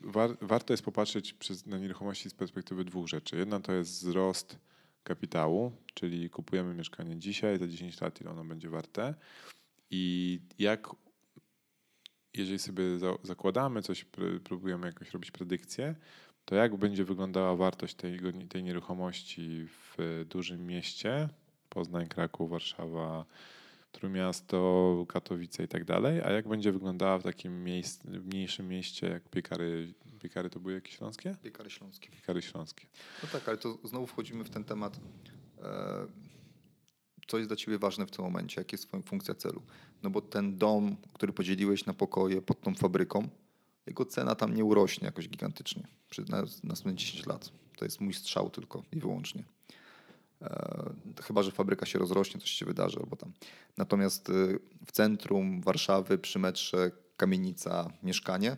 [0.00, 3.36] war, warto jest popatrzeć przez, na nieruchomości z perspektywy dwóch rzeczy.
[3.36, 4.58] Jedna to jest wzrost
[5.04, 9.14] kapitału, czyli kupujemy mieszkanie dzisiaj, za 10 lat ile ono będzie warte
[9.90, 10.88] i jak,
[12.34, 15.94] jeżeli sobie za, zakładamy coś, pr- próbujemy jakoś robić predykcję,
[16.44, 21.28] to jak będzie wyglądała wartość tej, tej nieruchomości w dużym mieście,
[21.68, 23.24] Poznań, Kraków, Warszawa,
[23.92, 29.28] Trójmiasto, Katowice i tak dalej, a jak będzie wyglądała w takim miejsc, mniejszym mieście jak
[29.28, 31.36] Piekary, Piekary to były jakieś śląskie?
[31.42, 32.10] Piekary śląskie.
[32.10, 32.86] Piekary śląskie.
[33.22, 35.00] No tak, ale to znowu wchodzimy w ten temat.
[35.62, 36.06] E,
[37.26, 38.60] co jest dla ciebie ważne w tym momencie?
[38.60, 39.62] Jaka jest twoja funkcja celu?
[40.02, 43.28] No bo ten dom, który podzieliłeś na pokoje pod tą fabryką,
[43.86, 47.52] jego cena tam nie urośnie jakoś gigantycznie przez na- następne 10 lat.
[47.76, 49.44] To jest mój strzał tylko i wyłącznie.
[50.42, 50.90] E,
[51.22, 53.32] chyba, że fabryka się rozrośnie, coś się wydarzy albo tam.
[53.76, 58.56] Natomiast y, w centrum Warszawy przy metrze kamienica, mieszkanie,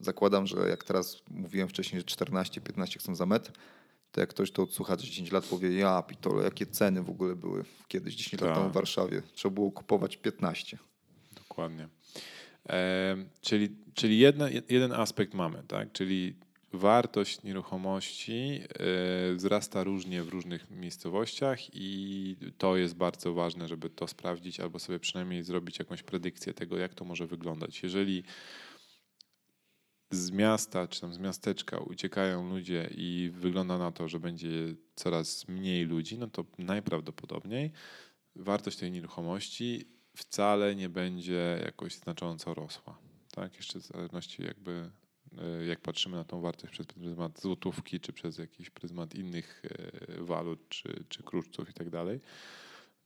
[0.00, 3.52] zakładam, że jak teraz mówiłem wcześniej, że 14-15 chcą za metr,
[4.12, 7.64] to jak ktoś to odsłucha 10 lat powie, ja pitole, jakie ceny w ogóle były
[7.88, 8.58] kiedyś 10 lat Tak.
[8.58, 9.22] temu w Warszawie.
[9.34, 10.78] Trzeba było kupować 15.
[11.34, 11.88] Dokładnie.
[13.40, 15.92] Czyli czyli jedna, jeden aspekt mamy, tak?
[15.92, 16.34] Czyli
[16.72, 18.60] wartość nieruchomości
[19.30, 24.78] e, wzrasta różnie w różnych miejscowościach i to jest bardzo ważne, żeby to sprawdzić albo
[24.78, 27.82] sobie przynajmniej zrobić jakąś predykcję tego, jak to może wyglądać.
[27.82, 28.24] Jeżeli
[30.10, 35.48] z miasta czy tam z miasteczka uciekają ludzie i wygląda na to, że będzie coraz
[35.48, 37.72] mniej ludzi, no to najprawdopodobniej
[38.36, 42.98] wartość tej nieruchomości wcale nie będzie jakoś znacząco rosła.
[43.30, 43.56] Tak?
[43.56, 44.90] Jeszcze w zależności jakby
[45.38, 49.62] e, jak patrzymy na tą wartość przez pryzmat złotówki, czy przez jakiś pryzmat innych
[50.18, 52.20] e, walut, czy, czy kruszców i tak dalej.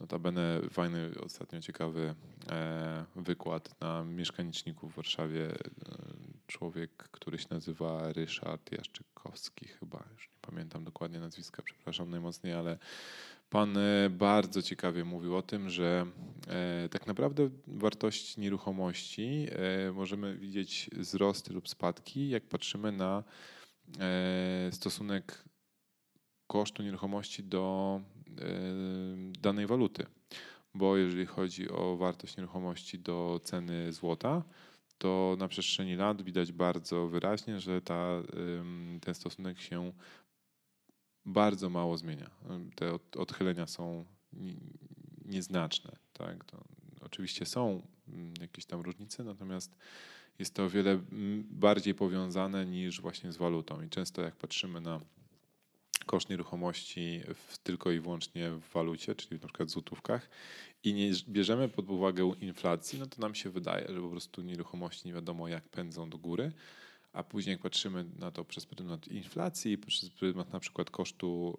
[0.00, 2.14] Notabene fajny, ostatnio ciekawy
[2.50, 5.48] e, wykład na mieszkaniczniku w Warszawie.
[6.46, 12.78] Człowiek, który się nazywa Ryszard Jaszczykowski chyba, już nie pamiętam dokładnie nazwiska, przepraszam najmocniej, ale
[13.50, 16.06] Pan e, bardzo ciekawie mówił o tym, że
[16.48, 23.24] e, tak naprawdę wartości nieruchomości e, możemy widzieć wzrosty lub spadki, jak patrzymy na
[24.70, 25.44] stosunek
[26.46, 28.00] kosztu nieruchomości do
[29.40, 30.06] danej waluty.
[30.74, 34.42] Bo jeżeli chodzi o wartość nieruchomości do ceny złota,
[34.98, 38.22] to na przestrzeni lat widać bardzo wyraźnie, że ta,
[39.00, 39.92] ten stosunek się
[41.26, 42.30] bardzo mało zmienia.
[42.74, 44.04] Te odchylenia są
[45.24, 45.96] nieznaczne.
[46.12, 46.44] Tak?
[46.44, 46.64] To
[47.00, 49.76] oczywiście są mm, jakieś tam różnice, natomiast
[50.38, 51.00] jest to o wiele
[51.50, 53.82] bardziej powiązane niż właśnie z walutą.
[53.82, 55.00] I często jak patrzymy na
[56.06, 60.28] koszt nieruchomości w, tylko i wyłącznie w walucie, czyli na przykład w złotówkach
[60.84, 65.08] i nie bierzemy pod uwagę inflacji, no to nam się wydaje, że po prostu nieruchomości
[65.08, 66.52] nie wiadomo jak pędzą do góry,
[67.16, 71.58] a później jak patrzymy na to przez pryzmat inflacji, przez pryzmat na przykład kosztu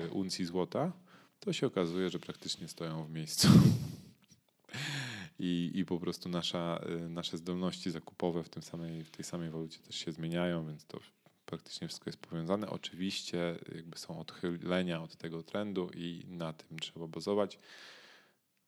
[0.00, 0.92] yy, uncji złota,
[1.40, 3.48] to się okazuje, że praktycznie stoją w miejscu.
[5.38, 9.50] I, I po prostu nasza, y, nasze zdolności zakupowe w, tym samej, w tej samej
[9.50, 11.00] walucie też się zmieniają, więc to
[11.46, 12.70] praktycznie wszystko jest powiązane.
[12.70, 17.58] Oczywiście jakby są odchylenia od tego trendu i na tym trzeba bazować.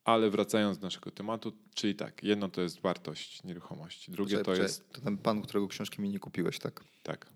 [0.04, 4.92] Ale wracając do naszego tematu, czyli tak, jedno to jest wartość nieruchomości, drugie to jest...
[4.92, 6.84] To ten pan, którego książki mi nie kupiłeś, tak?
[7.02, 7.26] Tak,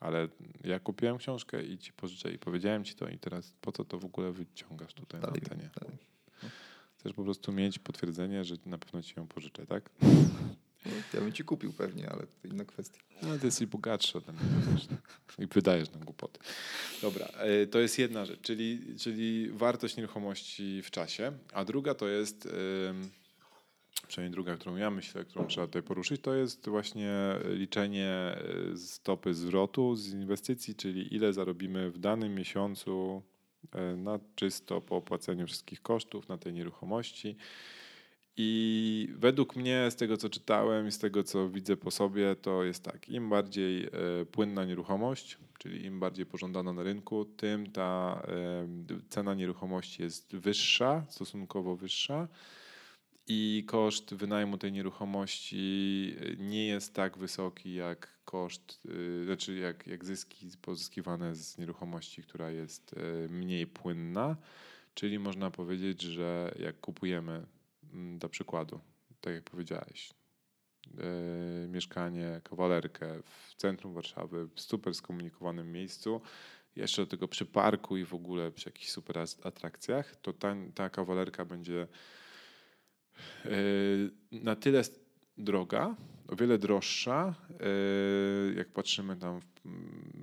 [0.00, 0.28] ale
[0.64, 3.98] ja kupiłem książkę i ci pożyczę i powiedziałem ci to i teraz po co to
[3.98, 5.70] w ogóle wyciągasz tutaj dalej, na antenie?
[5.80, 5.98] Dalej.
[6.98, 9.90] Chcesz po prostu mieć potwierdzenie, że na pewno ci ją pożyczę, tak?
[11.12, 13.00] No, ja bym ci kupił pewnie, ale to inna kwestia.
[13.22, 14.40] No, ty jesteś bogatszy ode mnie
[15.38, 16.40] i wydajesz na głupoty.
[17.02, 22.08] Dobra, e, to jest jedna rzecz, czyli, czyli wartość nieruchomości w czasie, a druga to
[22.08, 22.48] jest,
[24.08, 29.34] przynajmniej druga, którą ja myślę, którą trzeba tutaj poruszyć, to jest właśnie liczenie e, stopy
[29.34, 33.22] zwrotu z inwestycji, czyli ile zarobimy w danym miesiącu
[33.72, 37.36] e, na czysto po opłaceniu wszystkich kosztów na tej nieruchomości
[38.40, 42.64] i według mnie, z tego co czytałem i z tego co widzę po sobie, to
[42.64, 43.90] jest tak: im bardziej e,
[44.32, 51.06] płynna nieruchomość, czyli im bardziej pożądana na rynku, tym ta e, cena nieruchomości jest wyższa,
[51.08, 52.28] stosunkowo wyższa.
[53.30, 58.80] I koszt wynajmu tej nieruchomości nie jest tak wysoki jak koszt,
[59.20, 62.94] e, znaczy jak, jak zyski pozyskiwane z nieruchomości, która jest
[63.28, 64.36] mniej płynna.
[64.94, 67.46] Czyli można powiedzieć, że jak kupujemy
[67.92, 68.80] Mm, do przykładu,
[69.20, 70.10] tak jak powiedziałeś,
[70.94, 76.20] yy, mieszkanie, kawalerkę w centrum Warszawy, w super skomunikowanym miejscu,
[76.76, 80.90] jeszcze do tego przy parku i w ogóle przy jakichś super atrakcjach, to ta, ta
[80.90, 81.88] kawalerka będzie
[83.44, 83.50] yy,
[84.32, 84.82] na tyle
[85.36, 85.96] droga,
[86.28, 89.44] o wiele droższa, yy, jak patrzymy tam w,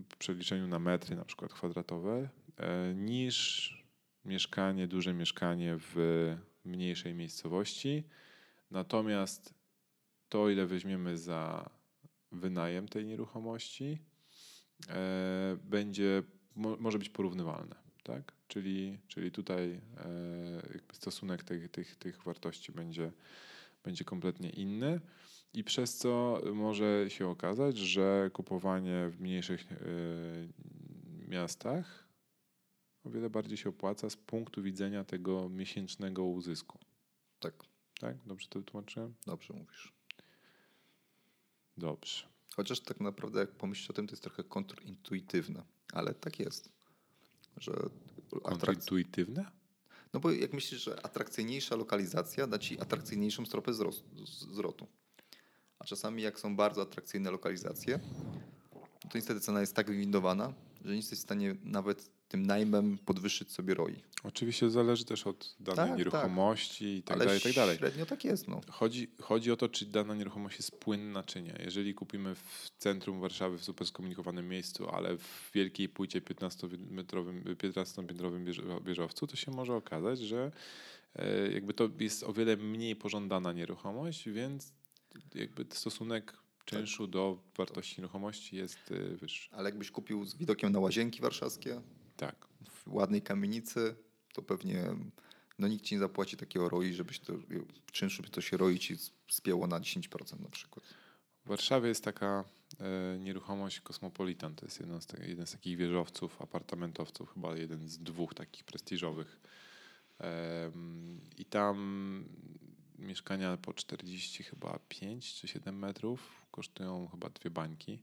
[0.10, 2.30] w przeliczeniu na metry na przykład kwadratowe,
[2.96, 3.70] niż
[4.26, 5.96] mieszkanie, duże mieszkanie w
[6.66, 8.04] mniejszej miejscowości.
[8.72, 9.54] Natomiast
[10.30, 11.70] to, ile weźmiemy za
[12.32, 14.00] wynajem tej nieruchomości,
[14.90, 16.24] e, będzie,
[16.56, 17.76] mo, może być porównywalne.
[18.04, 18.34] Tak?
[18.48, 19.80] Czyli, czyli tutaj e,
[20.94, 23.12] stosunek tych, tych, tych wartości będzie,
[23.84, 25.00] będzie kompletnie inny
[25.54, 29.76] i przez co może się okazać, że kupowanie w mniejszych e,
[31.28, 32.05] miastach
[33.06, 36.80] o wiele bardziej się opłaca z punktu widzenia tego miesięcznego uzysku.
[37.40, 37.54] Tak.
[38.00, 38.18] Tak?
[38.26, 39.14] Dobrze to wytłumaczyłem?
[39.26, 39.94] Dobrze mówisz.
[41.78, 42.28] Dobrze.
[42.56, 45.64] Chociaż tak naprawdę jak pomyślisz o tym, to jest trochę kontrintuitywne,
[45.94, 46.70] ale tak jest.
[47.58, 47.74] Że
[48.44, 49.52] kontrintuitywne?
[50.14, 53.72] No bo jak myślisz, że atrakcyjniejsza lokalizacja da ci atrakcyjniejszą stropę
[54.24, 54.88] zwrotu.
[55.80, 58.00] A czasami jak są bardzo atrakcyjne lokalizacje,
[59.10, 60.54] to niestety cena jest tak wywindowana,
[60.86, 63.96] że nie jesteś w stanie nawet tym najmem podwyższyć sobie ROI.
[64.24, 67.00] Oczywiście zależy też od danej tak, nieruchomości tak.
[67.00, 67.78] i tak Ale dalej, i tak dalej.
[67.78, 68.48] średnio tak jest.
[68.48, 68.62] No.
[68.70, 71.56] Chodzi, chodzi o to, czy dana nieruchomość jest płynna, czy nie.
[71.66, 78.46] Jeżeli kupimy w centrum Warszawy w super skomunikowanym miejscu, ale w wielkiej płycie 15-metrowym, 15-piętrowym
[78.86, 80.52] wieżowcu, to się może okazać, że
[81.16, 84.74] e, jakby to jest o wiele mniej pożądana nieruchomość, więc
[85.36, 86.34] jakby stosunek
[86.66, 87.12] czynszu tak.
[87.12, 89.50] do wartości nieruchomości jest e, wyższy.
[89.52, 91.82] Ale jakbyś kupił z widokiem na łazienki warszawskie,
[92.18, 92.48] tak.
[92.70, 93.96] w ładnej kamienicy,
[94.34, 94.96] to pewnie
[95.60, 97.34] no nikt ci nie zapłaci takiego ROI, żebyś to,
[97.92, 98.96] czynszu by to się ROI ci
[99.28, 100.86] spięło na 10% na przykład.
[101.46, 102.44] W Warszawie jest taka
[102.80, 104.56] e, nieruchomość Kosmopolitan.
[104.56, 109.40] To jest jeden z, jeden z takich wieżowców, apartamentowców, chyba jeden z dwóch takich prestiżowych.
[110.22, 110.72] E,
[111.38, 112.26] I tam
[113.00, 118.00] mieszkania po 40 chyba 5 czy 7 metrów kosztują chyba dwie bańki.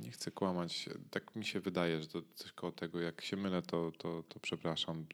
[0.00, 0.88] E, nie chcę kłamać.
[1.10, 3.00] Tak mi się wydaje, że to coś koło tego.
[3.00, 5.06] Jak się mylę, to, to, to przepraszam.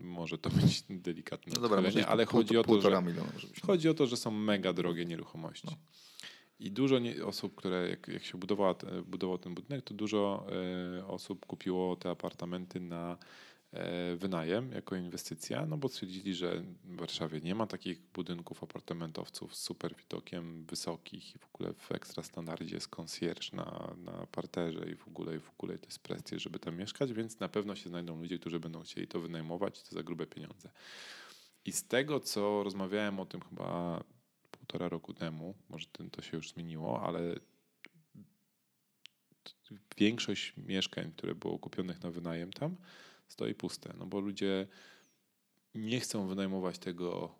[0.00, 3.02] Może to być delikatne no dobra, ale pół, chodzi, o to, że,
[3.66, 5.66] chodzi o to, że są mega drogie nieruchomości.
[5.70, 5.76] No.
[6.60, 8.74] I dużo nie, osób, które jak, jak się budowała,
[9.06, 10.46] budował ten budynek, to dużo
[10.98, 13.16] y, osób kupiło te apartamenty na e,
[14.16, 19.62] wynajem jako inwestycja, no bo stwierdzili, że w Warszawie nie ma takich budynków apartamentowców z
[19.62, 24.94] super widokiem wysokich i w ogóle w ekstra standardzie jest concierge na, na parterze i
[24.94, 27.88] w ogóle i w ogóle to jest prestiż, żeby tam mieszkać, więc na pewno się
[27.88, 30.70] znajdą ludzie, którzy będą chcieli to wynajmować to za grube pieniądze.
[31.64, 34.04] I z tego, co rozmawiałem o tym chyba
[34.50, 37.34] półtora roku temu, może to się już zmieniło, ale
[39.98, 42.76] większość mieszkań, które było kupionych na wynajem tam,
[43.30, 44.66] stoi puste, no bo ludzie
[45.74, 47.34] nie chcą wynajmować tego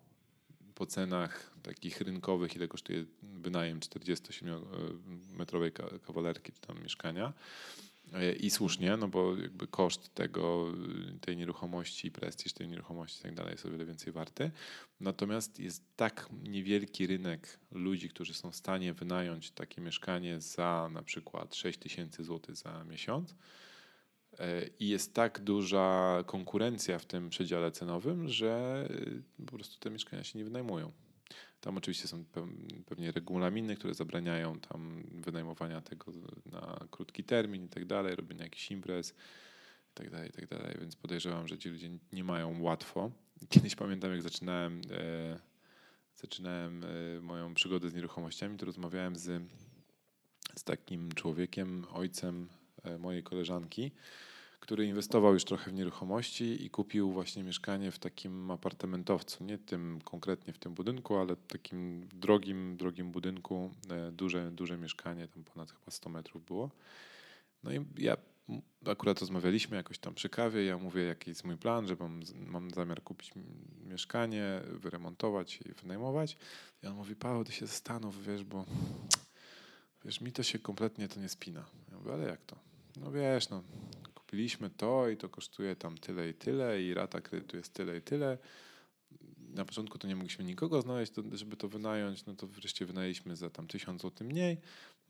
[0.75, 7.33] po cenach takich rynkowych, ile kosztuje wynajem 47-metrowej kawalerki czy tam mieszkania.
[8.39, 10.73] I słusznie, no bo jakby koszt tego,
[11.21, 14.51] tej nieruchomości, prestiż tej nieruchomości i tak dalej jest o wiele więcej warty.
[14.99, 21.03] Natomiast jest tak niewielki rynek ludzi, którzy są w stanie wynająć takie mieszkanie za na
[21.03, 23.35] przykład 6 tysięcy złotych za miesiąc.
[24.39, 28.87] E, I jest tak duża konkurencja w tym przedziale cenowym, że
[29.39, 30.91] e, po prostu te mieszkania się nie wynajmują.
[31.61, 32.25] Tam oczywiście są
[32.85, 36.11] pewnie regulaminy, które zabraniają tam wynajmowania tego
[36.51, 39.13] na krótki termin i tak dalej, robienia jakichś imprez
[39.91, 43.11] i tak dalej, i tak dalej, więc podejrzewam, że ci ludzie nie mają łatwo.
[43.49, 45.39] Kiedyś pamiętam, jak zaczynałem, e,
[46.15, 49.43] zaczynałem e, moją przygodę z nieruchomościami, to rozmawiałem z,
[50.55, 52.47] z takim człowiekiem, ojcem
[52.99, 53.91] mojej koleżanki,
[54.59, 59.99] który inwestował już trochę w nieruchomości i kupił właśnie mieszkanie w takim apartamentowcu, nie tym
[60.03, 65.71] konkretnie w tym budynku, ale takim drogim, drogim budynku, e, duże, duże mieszkanie, tam ponad
[65.71, 66.69] chyba 100 metrów było.
[67.63, 68.17] No i ja
[68.85, 72.71] akurat rozmawialiśmy jakoś tam przy kawie, ja mówię jaki jest mój plan, że mam, mam
[72.71, 73.31] zamiar kupić
[73.85, 76.37] mieszkanie, wyremontować i wynajmować.
[76.83, 78.65] I on mówi, Paweł, ty się zastanów, wiesz, bo
[80.05, 81.65] wiesz, mi to się kompletnie to nie spina.
[81.91, 82.70] Ja mówię, ale jak to?
[82.97, 83.63] No wiesz, no
[84.15, 88.01] kupiliśmy to i to kosztuje tam tyle i tyle i rata kredytu jest tyle i
[88.01, 88.37] tyle.
[89.39, 93.49] Na początku to nie mogliśmy nikogo znaleźć, żeby to wynająć, no to wreszcie wynajęliśmy za
[93.49, 94.57] tam 1000 zł mniej.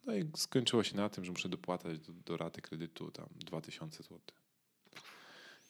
[0.05, 4.03] No i skończyło się na tym, że muszę dopłacać do, do raty kredytu tam 2000
[4.03, 4.19] zł.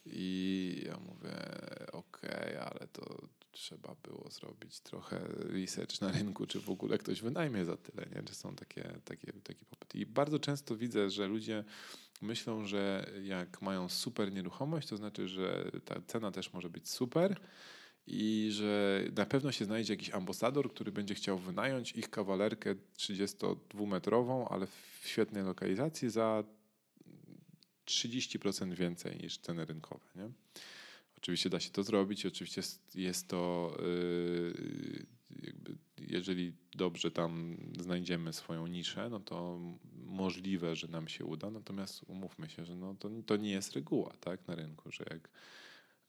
[0.05, 1.36] I ja mówię,
[1.91, 7.22] okej, okay, ale to trzeba było zrobić trochę research na rynku, czy w ogóle ktoś
[7.22, 8.24] wynajmie za tyle, nie?
[8.24, 9.97] czy są takie, takie, takie popyty.
[9.97, 11.64] I bardzo często widzę, że ludzie
[12.22, 17.39] myślą, że jak mają super nieruchomość, to znaczy, że ta cena też może być super
[18.07, 24.47] i że na pewno się znajdzie jakiś ambasador, który będzie chciał wynająć ich kawalerkę 32-metrową,
[24.49, 26.43] ale w świetnej lokalizacji za
[27.86, 30.05] 30% więcej niż ceny rynkowe.
[30.15, 30.30] Nie?
[31.17, 32.61] Oczywiście da się to zrobić, oczywiście
[32.95, 35.05] jest to, yy,
[35.43, 39.59] jakby, jeżeli dobrze tam znajdziemy swoją niszę, no to
[39.93, 44.13] możliwe, że nam się uda, natomiast umówmy się, że no to, to nie jest reguła
[44.19, 45.29] tak, na rynku, że jak,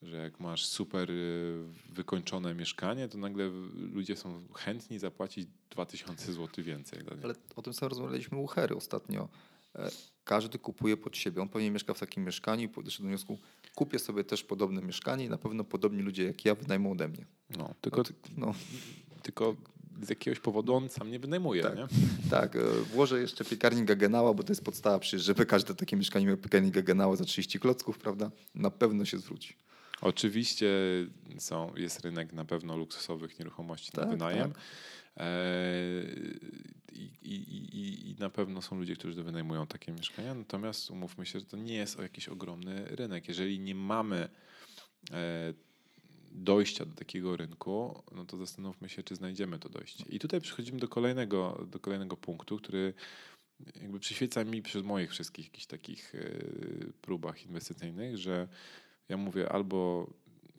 [0.03, 6.65] że jak masz super y, wykończone mieszkanie, to nagle ludzie są chętni zapłacić 2000 zł
[6.65, 7.01] więcej.
[7.23, 9.29] Ale o tym samym rozmawialiśmy u Hery ostatnio.
[9.77, 9.91] E,
[10.25, 11.43] każdy kupuje pod siebie.
[11.43, 13.39] On pewnie mieszka w takim mieszkaniu i podeszł do wniosku,
[13.75, 17.27] kupię sobie też podobne mieszkanie i na pewno podobni ludzie jak ja wynajmą ode mnie.
[17.51, 18.03] No, tylko,
[18.37, 18.55] no, no.
[19.23, 19.57] Tylko
[20.03, 21.63] z jakiegoś powodu on sam nie wynajmuje.
[21.63, 21.87] Tak, nie?
[22.31, 22.57] tak.
[22.57, 22.61] E,
[22.93, 26.75] włożę jeszcze piekarnik Gagenała, bo to jest podstawa przecież, żeby każde takie mieszkanie miało piekarnik
[26.75, 28.31] Gagenała za 30 klocków, prawda?
[28.55, 29.57] Na pewno się zwróci.
[30.01, 30.69] Oczywiście
[31.39, 34.53] są, jest rynek na pewno luksusowych nieruchomości tak, na wynajem.
[34.53, 34.63] Tak.
[35.17, 35.25] E,
[36.93, 37.35] I, i,
[37.77, 41.57] i, I, na pewno są ludzie, którzy wynajmują takie mieszkania, natomiast umówmy się, że to
[41.57, 43.29] nie jest jakiś ogromny rynek.
[43.29, 44.29] Jeżeli nie mamy
[45.11, 45.55] e,
[46.33, 50.05] dojścia do takiego rynku, no to zastanówmy się, czy znajdziemy to dojście.
[50.09, 52.95] I tutaj przechodzimy do kolejnego, do kolejnego punktu, który
[53.81, 56.29] jakby przyświeca mi przy moich wszystkich jakichś takich e,
[57.01, 58.49] próbach inwestycyjnych, że
[59.09, 60.11] ja mówię albo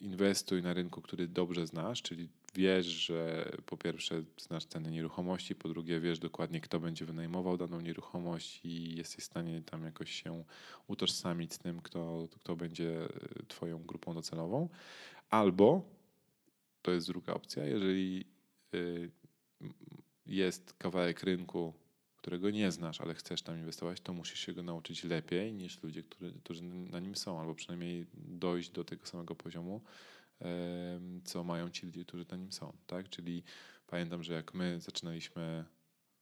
[0.02, 5.70] inwestuj na rynku, który dobrze znasz, czyli wiesz, że po pierwsze znasz ceny nieruchomości, po
[5.70, 10.44] drugie wiesz dokładnie, kto będzie wynajmował daną nieruchomość i jesteś w stanie tam jakoś się
[10.88, 13.10] utożsamić z tym, kto, kto będzie e,
[13.48, 14.70] twoją grupą docelową.
[15.34, 15.82] Albo,
[16.82, 18.26] to jest druga opcja, jeżeli
[18.76, 19.12] y,
[20.26, 21.74] jest kawałek rynku,
[22.16, 26.04] którego nie znasz, ale chcesz tam inwestować, to musisz się go nauczyć lepiej niż ludzie,
[26.04, 29.82] którzy, którzy na nim są, albo przynajmniej dojść do tego samego poziomu,
[31.24, 32.74] co mają ci ludzie, którzy na nim są.
[32.88, 33.10] Tak?
[33.10, 33.44] Czyli
[33.88, 35.66] pamiętam, że jak my zaczynaliśmy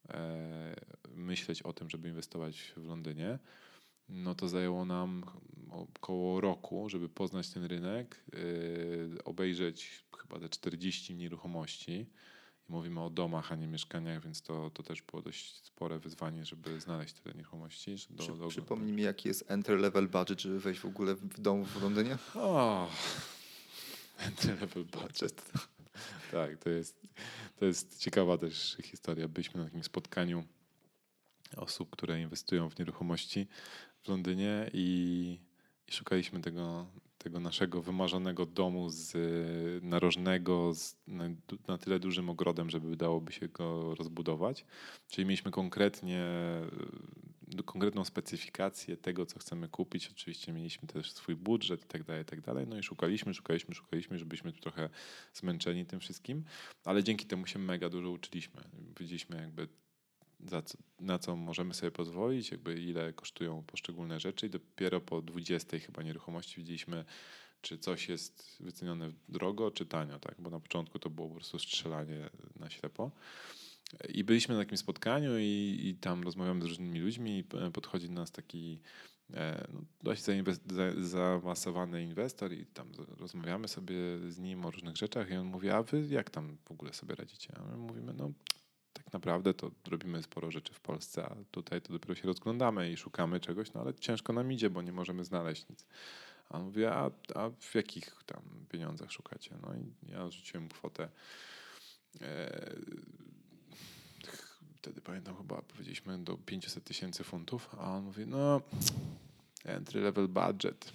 [0.09, 0.75] e,
[1.09, 3.39] myśleć o tym, żeby inwestować w Londynie,
[4.11, 5.23] no to zajęło nam
[5.71, 12.05] około roku, żeby poznać ten rynek, yy, obejrzeć chyba te 40 nieruchomości.
[12.67, 16.81] Mówimy o domach, a nie mieszkaniach, więc to, to też było dość spore wyzwanie, żeby
[16.81, 17.95] znaleźć te nieruchomości.
[18.09, 18.47] Do, Przy, do...
[18.47, 22.17] Przypomnij mi, jaki jest entry level budget, żeby wejść w ogóle w dom w Londynie?
[22.35, 22.89] O,
[24.27, 25.51] entry level budget.
[26.31, 27.01] tak, to jest,
[27.59, 29.27] to jest ciekawa też historia.
[29.27, 30.43] Byliśmy na takim spotkaniu
[31.57, 33.47] osób, które inwestują w nieruchomości
[34.03, 35.39] w Londynie i,
[35.87, 36.87] i szukaliśmy tego,
[37.17, 39.13] tego naszego wymarzonego domu z
[39.83, 41.29] narożnego, z na,
[41.67, 44.65] na, tyle dużym ogrodem, żeby dałoby się go rozbudować.
[45.07, 46.23] Czyli mieliśmy konkretnie
[47.65, 50.09] konkretną specyfikację tego, co chcemy kupić.
[50.11, 52.67] Oczywiście mieliśmy też swój budżet i tak dalej, tak dalej.
[52.67, 54.89] No i szukaliśmy, szukaliśmy, szukaliśmy, żebyśmy trochę
[55.33, 56.43] zmęczeni tym wszystkim,
[56.85, 58.61] ale dzięki temu się mega dużo uczyliśmy.
[58.99, 59.67] Widzieliśmy jakby
[60.65, 65.79] co, na co możemy sobie pozwolić, jakby ile kosztują poszczególne rzeczy i dopiero po 20
[65.79, 67.05] chyba nieruchomości widzieliśmy,
[67.61, 70.35] czy coś jest wycenione drogo, czy tanio, tak?
[70.39, 72.29] Bo na początku to było po prostu strzelanie
[72.59, 73.11] na ślepo.
[74.09, 78.13] I byliśmy na takim spotkaniu i, i tam rozmawiamy z różnymi ludźmi i podchodzi do
[78.13, 78.79] nas taki
[79.33, 80.23] e, no, dość
[80.97, 83.95] zaawansowany inwestor i tam rozmawiamy sobie
[84.29, 87.15] z nim o różnych rzeczach i on mówi, a wy jak tam w ogóle sobie
[87.15, 87.53] radzicie?
[87.57, 88.31] A my mówimy, no
[89.11, 92.97] tak naprawdę to robimy sporo rzeczy w Polsce, a tutaj to dopiero się rozglądamy i
[92.97, 95.85] szukamy czegoś, no ale ciężko nam idzie, bo nie możemy znaleźć nic.
[96.49, 99.55] A on mówi, a, a w jakich tam pieniądzach szukacie?
[99.61, 101.09] No i ja rzuciłem kwotę
[102.21, 102.75] e,
[104.75, 108.61] wtedy pamiętam chyba powiedzieliśmy do 500 tysięcy funtów, a on mówi, no
[109.65, 110.91] entry level budget.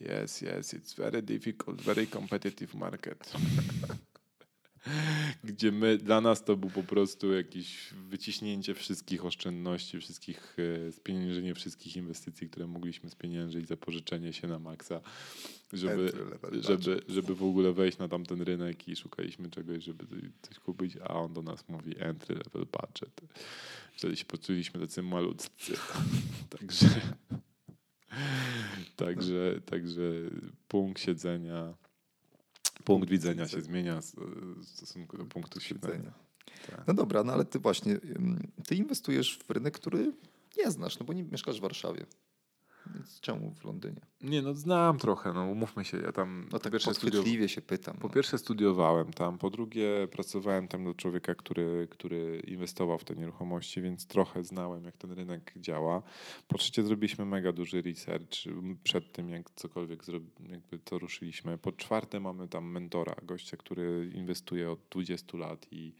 [0.00, 3.32] Yes, yes, it's very difficult, very competitive market.
[5.44, 10.56] gdzie my, dla nas to był po prostu jakieś wyciśnięcie wszystkich oszczędności, wszystkich,
[10.88, 15.00] e, spieniężenie wszystkich inwestycji, które mogliśmy spieniężyć, zapożyczenie się na maksa,
[15.72, 16.12] żeby,
[16.60, 20.04] żeby, żeby w ogóle wejść na tamten rynek i szukaliśmy czegoś, żeby
[20.42, 23.20] coś kupić, a on do nas mówi entry level budget.
[23.92, 25.72] Wtedy się poczuliśmy tacy malutcy.
[26.58, 27.00] także,
[28.96, 30.02] także, także
[30.68, 31.74] punkt siedzenia
[32.84, 36.12] punkt widzenia się zmienia w stosunku do punktu siedzenia.
[36.70, 36.86] Tak.
[36.86, 37.98] No dobra, no ale ty właśnie,
[38.66, 40.12] ty inwestujesz w rynek, który
[40.58, 42.06] nie znasz, no bo nie mieszkasz w Warszawie.
[42.94, 44.00] Więc czemu w Londynie?
[44.20, 47.96] Nie, no znam trochę, no umówmy się, ja tam no tak pierwsze studiowałem, się pytam.
[47.96, 48.14] Po no.
[48.14, 53.82] pierwsze studiowałem tam, po drugie pracowałem tam do człowieka, który, który inwestował w te nieruchomości,
[53.82, 56.02] więc trochę znałem, jak ten rynek działa.
[56.48, 58.36] Po trzecie zrobiliśmy mega duży research
[58.84, 60.02] przed tym, jak cokolwiek
[60.48, 61.58] jakby to ruszyliśmy.
[61.58, 65.94] Po czwarte mamy tam mentora, gościa, który inwestuje od 20 lat i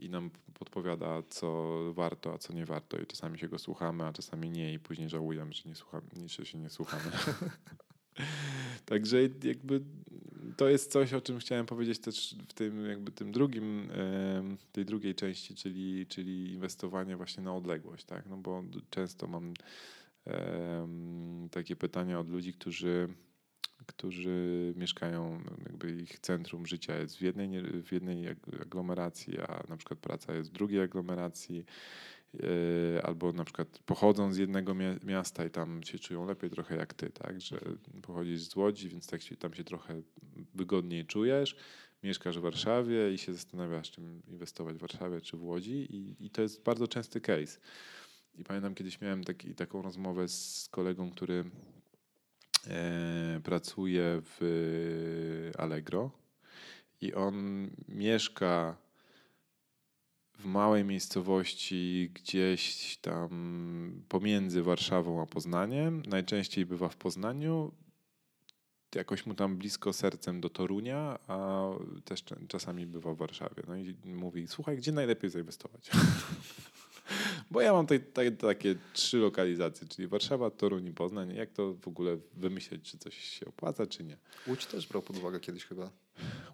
[0.00, 2.98] i nam podpowiada, co warto, a co nie warto.
[2.98, 6.46] I czasami się go słuchamy, a czasami nie, i później żałujemy, że, nie słuchamy, że
[6.46, 7.02] się nie słuchamy.
[8.86, 9.80] Także jakby
[10.56, 13.88] to jest coś, o czym chciałem powiedzieć też w tym, jakby tym drugim,
[14.72, 18.26] tej drugiej części, czyli, czyli inwestowanie właśnie na odległość, tak?
[18.26, 19.54] No bo często mam
[21.50, 23.08] takie pytania od ludzi, którzy
[23.90, 28.28] którzy mieszkają, jakby ich centrum życia jest w jednej, w jednej
[28.62, 31.64] aglomeracji, a na przykład praca jest w drugiej aglomeracji,
[32.34, 34.74] e, albo na przykład pochodzą z jednego
[35.04, 37.60] miasta i tam się czują lepiej trochę jak ty, tak, że
[38.02, 40.02] pochodzisz z Łodzi, więc tak się, tam się trochę
[40.54, 41.56] wygodniej czujesz,
[42.02, 46.30] mieszkasz w Warszawie i się zastanawiasz, czym inwestować w Warszawie czy w Łodzi i, i
[46.30, 47.60] to jest bardzo częsty case.
[48.34, 51.44] I pamiętam kiedyś miałem taki, taką rozmowę z kolegą, który
[53.42, 56.10] pracuje w Allegro
[57.00, 58.76] i on mieszka
[60.38, 66.02] w małej miejscowości gdzieś tam pomiędzy Warszawą a Poznaniem.
[66.06, 67.72] Najczęściej bywa w Poznaniu.
[68.94, 71.68] Jakoś mu tam blisko sercem do Torunia, a
[72.04, 73.62] też czasami bywa w Warszawie.
[73.68, 75.90] No i mówi, słuchaj, gdzie najlepiej zainwestować?
[77.50, 81.34] Bo ja mam tutaj takie trzy lokalizacje, czyli Warszawa, Toruń i Poznań.
[81.34, 84.16] Jak to w ogóle wymyśleć, czy coś się opłaca, czy nie?
[84.46, 85.90] Łódź też brał pod uwagę kiedyś chyba.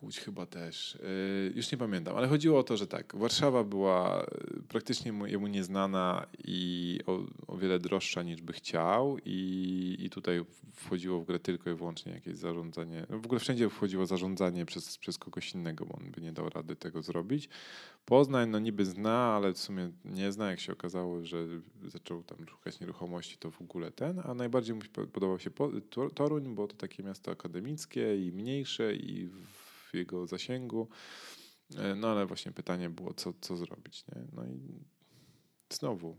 [0.03, 0.99] Łódź chyba też.
[1.47, 5.47] Yy, już nie pamiętam, ale chodziło o to, że tak, Warszawa była yy, praktycznie jemu
[5.47, 10.45] nieznana i o, o wiele droższa niż by chciał i, i tutaj
[10.75, 13.07] wchodziło w grę tylko i wyłącznie jakieś zarządzanie.
[13.11, 16.49] No w ogóle wszędzie wchodziło zarządzanie przez, przez kogoś innego, bo on by nie dał
[16.49, 17.49] rady tego zrobić.
[18.05, 21.47] Poznań no niby zna, ale w sumie nie zna, jak się okazało, że
[21.85, 24.81] zaczął tam szukać nieruchomości, to w ogóle ten, a najbardziej mu
[25.13, 25.51] podobał się
[26.15, 29.56] Toruń, bo to takie miasto akademickie i mniejsze i w
[29.97, 30.89] jego zasięgu.
[31.77, 34.05] E, no ale właśnie pytanie było, co, co zrobić.
[34.07, 34.23] Nie?
[34.33, 34.85] No i
[35.71, 36.17] znowu,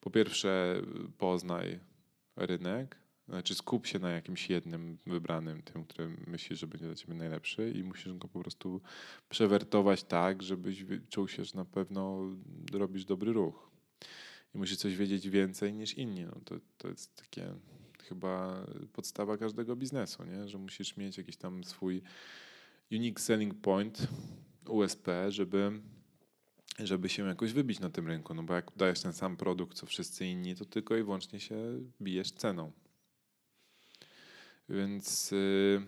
[0.00, 0.82] po pierwsze
[1.18, 1.80] poznaj
[2.36, 7.14] rynek, Znaczy skup się na jakimś jednym wybranym, tym, który myślisz, że będzie dla ciebie
[7.14, 8.80] najlepszy i musisz go po prostu
[9.28, 12.20] przewertować tak, żebyś czuł się, że na pewno
[12.72, 13.70] robisz dobry ruch.
[14.54, 16.24] I musisz coś wiedzieć więcej niż inni.
[16.24, 17.54] No to, to jest takie
[17.98, 20.48] chyba podstawa każdego biznesu, nie?
[20.48, 22.02] że musisz mieć jakiś tam swój
[22.92, 24.08] unique selling point,
[24.68, 25.80] USP, żeby
[26.78, 28.34] żeby się jakoś wybić na tym rynku.
[28.34, 31.56] No bo jak dajesz ten sam produkt, co wszyscy inni, to tylko i wyłącznie się
[32.00, 32.72] bijesz ceną.
[34.68, 35.82] Więc yy,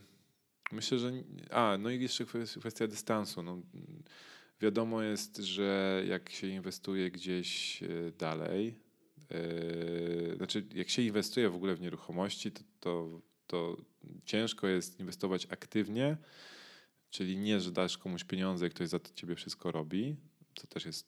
[0.72, 1.12] myślę, że.
[1.50, 2.24] A, no i jeszcze
[2.60, 3.42] kwestia, dystansu.
[3.42, 3.62] No,
[4.60, 8.74] wiadomo jest, że jak się inwestuje gdzieś y, dalej,
[9.30, 13.76] yy, znaczy jak się inwestuje w ogóle w nieruchomości, to, to, to
[14.24, 16.16] ciężko jest inwestować aktywnie,
[17.14, 20.16] czyli nie, że dasz komuś pieniądze i ktoś za ciebie wszystko robi,
[20.54, 21.06] co też jest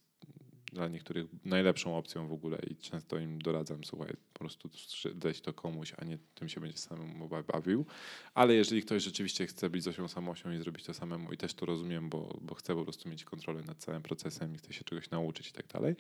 [0.73, 4.71] dla niektórych najlepszą opcją w ogóle i często im doradzam, słuchaj, po prostu
[5.15, 7.87] dać to komuś, a nie tym się będzie samemu bawił.
[8.35, 11.67] Ale jeżeli ktoś rzeczywiście chce być Zosią Samosią i zrobić to samemu i też to
[11.67, 15.11] rozumiem, bo, bo chce po prostu mieć kontrolę nad całym procesem i chce się czegoś
[15.11, 15.95] nauczyć i tak dalej,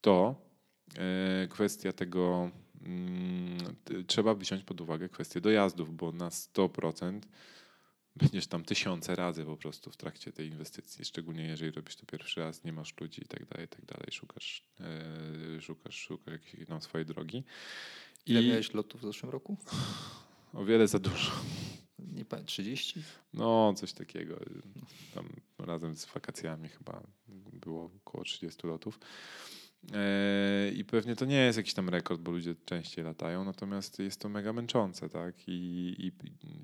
[0.00, 0.34] to
[0.98, 2.50] e, kwestia tego,
[2.82, 3.58] mm,
[4.06, 7.20] trzeba wziąć pod uwagę kwestię dojazdów, bo na 100%
[8.16, 12.40] będziesz tam tysiące razy po prostu w trakcie tej inwestycji, szczególnie jeżeli robisz to pierwszy
[12.40, 16.68] raz, nie masz ludzi i tak dalej, i tak dalej, szukasz, e, szukasz, szukasz jakiejś
[16.68, 17.44] tam swojej drogi.
[18.26, 18.48] Ile I...
[18.48, 19.56] miałeś lotów w zeszłym roku?
[20.52, 21.32] O wiele za dużo.
[21.98, 23.02] Nie pamiętam, 30?
[23.34, 24.40] No, coś takiego.
[25.14, 27.02] Tam razem z wakacjami chyba
[27.52, 28.98] było około 30 lotów.
[29.94, 34.20] E, I pewnie to nie jest jakiś tam rekord, bo ludzie częściej latają, natomiast jest
[34.20, 35.34] to mega męczące, tak?
[35.46, 36.12] I, i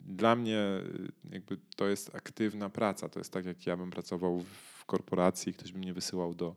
[0.07, 0.59] dla mnie
[1.31, 3.09] jakby to jest aktywna praca.
[3.09, 6.57] To jest tak, jak ja bym pracował w korporacji, ktoś by mnie wysyłał do,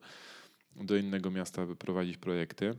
[0.75, 2.77] do innego miasta, by prowadzić projekty.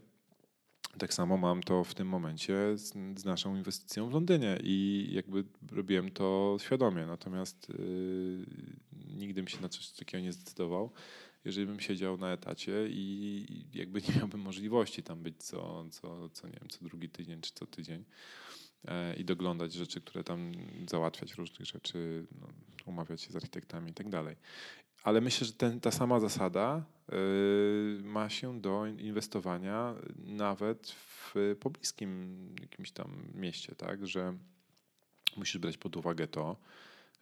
[0.99, 5.45] Tak samo mam to w tym momencie z, z naszą inwestycją w Londynie i jakby
[5.73, 8.47] robiłem to świadomie, natomiast yy,
[9.17, 10.93] nigdy bym się na coś takiego nie zdecydował
[11.45, 16.47] jeżeli bym siedział na etacie i jakby nie miałbym możliwości tam być co, co, co,
[16.47, 18.05] nie wiem, co drugi tydzień czy co tydzień
[18.85, 20.53] e, i doglądać rzeczy, które tam
[20.91, 22.49] załatwiać różnych rzeczy, no,
[22.87, 24.37] umawiać się z architektami i tak dalej.
[25.03, 32.37] Ale myślę, że ten, ta sama zasada y, ma się do inwestowania nawet w pobliskim
[32.61, 34.37] jakimś tam mieście, tak, że
[35.37, 36.57] musisz brać pod uwagę to,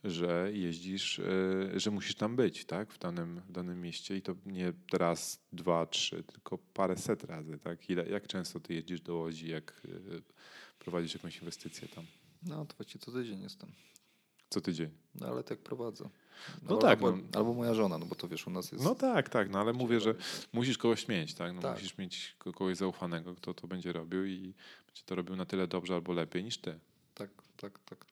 [0.04, 4.34] że jeździsz, e, że musisz tam być, tak, w danym, w danym mieście i to
[4.46, 7.90] nie raz, dwa, trzy, tylko parę set razy, tak?
[7.90, 10.20] Ile, jak często ty jeździsz do Łodzi, jak e,
[10.78, 12.04] prowadzisz jakąś inwestycję tam?
[12.42, 13.72] No, to właściwie co tydzień jestem.
[14.50, 14.90] Co tydzień?
[15.14, 16.04] No, ale tak prowadzę.
[16.62, 16.90] No, no tak.
[16.90, 17.22] Albo, no.
[17.34, 18.84] albo, moja żona, no bo to wiesz, u nas jest...
[18.84, 20.14] No tak, tak, no ale mówię, że
[20.52, 21.54] musisz kogoś mieć, tak?
[21.54, 21.74] No, tak.
[21.74, 24.54] Musisz mieć kogoś zaufanego, kto to będzie robił i
[24.86, 26.78] będzie to robił na tyle dobrze albo lepiej niż ty.
[27.14, 28.09] Tak, tak, tak.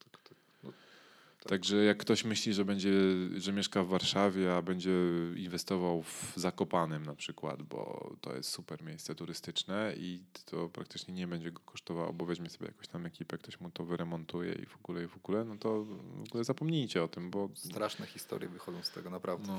[1.48, 2.90] Także jak ktoś myśli, że będzie,
[3.36, 4.90] że mieszka w Warszawie, a będzie
[5.36, 11.26] inwestował w Zakopanem na przykład, bo to jest super miejsce turystyczne i to praktycznie nie
[11.26, 14.76] będzie go kosztowało, bo weźmie sobie jakąś tam ekipę, ktoś mu to wyremontuje i w
[14.76, 17.48] ogóle i w ogóle, no to w ogóle zapomnijcie o tym, bo...
[17.54, 19.52] Straszne historie wychodzą z tego, naprawdę.
[19.52, 19.58] No.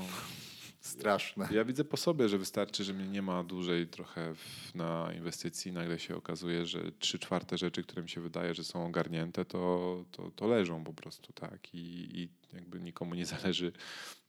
[0.80, 1.48] Straszne.
[1.52, 5.72] Ja widzę po sobie, że wystarczy, że mnie nie ma dłużej trochę w, na inwestycji.
[5.72, 10.04] Nagle się okazuje, że trzy czwarte rzeczy, które mi się wydaje, że są ogarnięte, to,
[10.10, 11.74] to, to leżą po prostu, tak.
[11.74, 13.72] I, I jakby nikomu nie zależy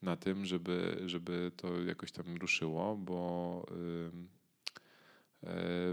[0.01, 3.65] na tym, żeby, żeby to jakoś tam ruszyło, bo.
[3.71, 4.11] Yy,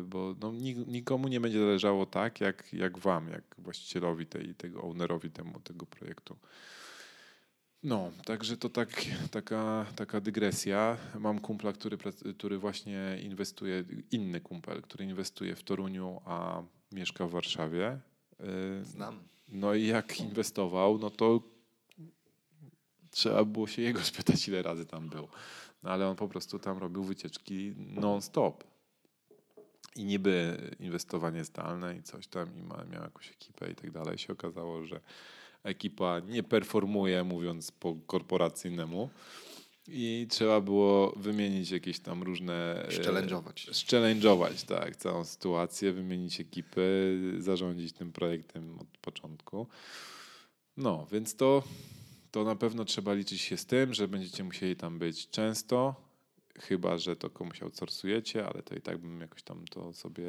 [0.02, 0.52] bo no,
[0.86, 5.86] nikomu nie będzie zależało tak, jak, jak wam, jak właścicielowi tej, tego ownerowi temu, tego
[5.86, 6.36] projektu.
[7.82, 10.96] No, także to tak, taka, taka dygresja.
[11.18, 11.98] Mam kumpla, który,
[12.38, 16.62] który właśnie inwestuje, inny kumpel, który inwestuje w Toruniu, a
[16.92, 18.00] mieszka w Warszawie.
[18.80, 19.20] Y, Znam.
[19.48, 21.42] No i jak inwestował, no to
[23.10, 25.28] trzeba było się jego spytać, ile razy tam był.
[25.82, 28.64] No ale on po prostu tam robił wycieczki non-stop.
[29.96, 34.18] I niby inwestowanie zdalne i coś tam, i ma, miał jakąś ekipę i tak dalej.
[34.18, 35.00] Się okazało, że
[35.64, 39.10] ekipa nie performuje, mówiąc po korporacyjnemu.
[39.90, 42.86] I trzeba było wymienić jakieś tam różne.
[42.90, 43.66] Szczelędżować.
[43.72, 49.66] Szczelędżować, tak, całą sytuację, wymienić ekipy, zarządzić tym projektem od początku.
[50.76, 51.62] No, więc to,
[52.30, 56.07] to na pewno trzeba liczyć się z tym, że będziecie musieli tam być często,
[56.60, 60.24] chyba że to komuś outsourcujecie, ale to i tak bym jakoś tam to sobie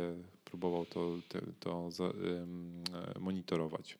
[0.45, 2.84] próbował to, to, to za, um,
[3.19, 3.97] monitorować.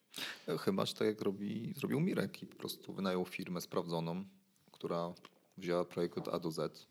[0.48, 4.26] No, chyba, że tak jak robi, zrobił Mirek i po prostu wynajął firmę sprawdzoną,
[4.72, 5.14] która
[5.58, 6.88] wzięła projekt od A do Z.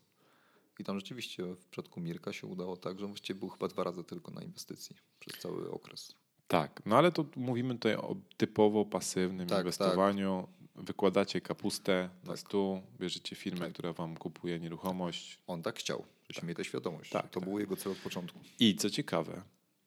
[0.79, 4.03] I tam rzeczywiście w przypadku Mirka się udało tak, że właściwie był chyba dwa razy
[4.03, 6.15] tylko na inwestycji przez cały okres.
[6.47, 10.47] Tak, no ale to mówimy tutaj o typowo pasywnym Tak, inwestowaniu.
[10.79, 12.39] Wykładacie kapustę na Tak.
[12.39, 13.73] stół, bierzecie firmę, Tak.
[13.73, 15.39] która wam kupuje nieruchomość.
[15.47, 17.11] On tak chciał, żebyśmy mieli tę świadomość.
[17.11, 17.49] Tak, to tak.
[17.49, 18.39] był jego cel od początku.
[18.59, 19.41] I co ciekawe,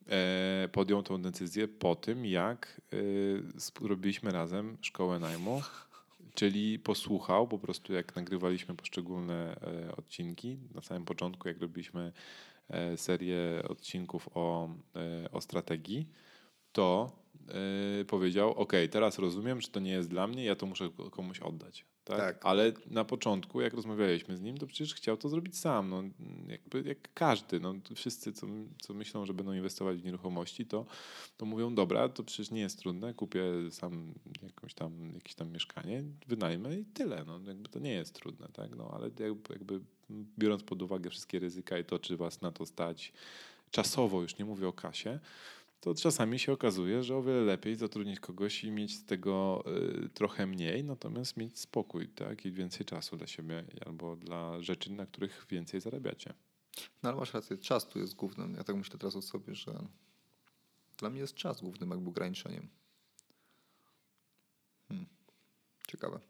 [0.08, 2.80] e, podjął tą decyzję po tym, jak
[3.82, 5.62] e, robiliśmy razem szkołę najmu,
[6.34, 9.56] czyli posłuchał po prostu, jak nagrywaliśmy poszczególne
[9.88, 10.58] e, odcinki.
[10.74, 12.12] Na samym początku, jak robiliśmy
[12.68, 14.68] e, serię odcinków o,
[15.24, 16.08] e, o strategii,
[16.72, 17.12] to
[18.00, 21.10] e, powiedział: OK, teraz rozumiem, że to nie jest dla mnie, ja to muszę ko-
[21.10, 21.84] komuś oddać.
[22.04, 22.18] Tak?
[22.18, 22.46] Tak.
[22.46, 25.90] Ale na początku, jak rozmawialiśmy z nim, to przecież chciał to zrobić sam.
[25.90, 26.02] No,
[26.48, 27.60] jakby jak każdy.
[27.60, 28.46] No, wszyscy, co,
[28.80, 30.86] co myślą, że będą inwestować w nieruchomości, to,
[31.36, 36.04] to mówią: Dobra, to przecież nie jest trudne, kupię sam jakąś tam, jakieś tam mieszkanie,
[36.28, 37.24] wynajmę i tyle.
[37.26, 38.76] No, jakby to nie jest trudne, tak?
[38.76, 39.80] No, ale jakby, jakby
[40.38, 43.12] biorąc pod uwagę wszystkie ryzyka i to, czy was na to stać
[43.70, 45.20] czasowo, już nie mówię o kasie,
[45.82, 49.64] to czasami się okazuje, że o wiele lepiej zatrudnić kogoś i mieć z tego
[50.04, 52.44] y, trochę mniej, natomiast mieć spokój tak?
[52.44, 56.34] i więcej czasu dla siebie albo dla rzeczy, na których więcej zarabiacie.
[57.02, 58.54] No ale masz rację, czas tu jest głównym.
[58.54, 59.86] Ja tak myślę teraz o sobie, że
[60.98, 62.68] dla mnie jest czas głównym jakby ograniczeniem.
[64.88, 65.06] Hmm.
[65.88, 66.20] Ciekawe.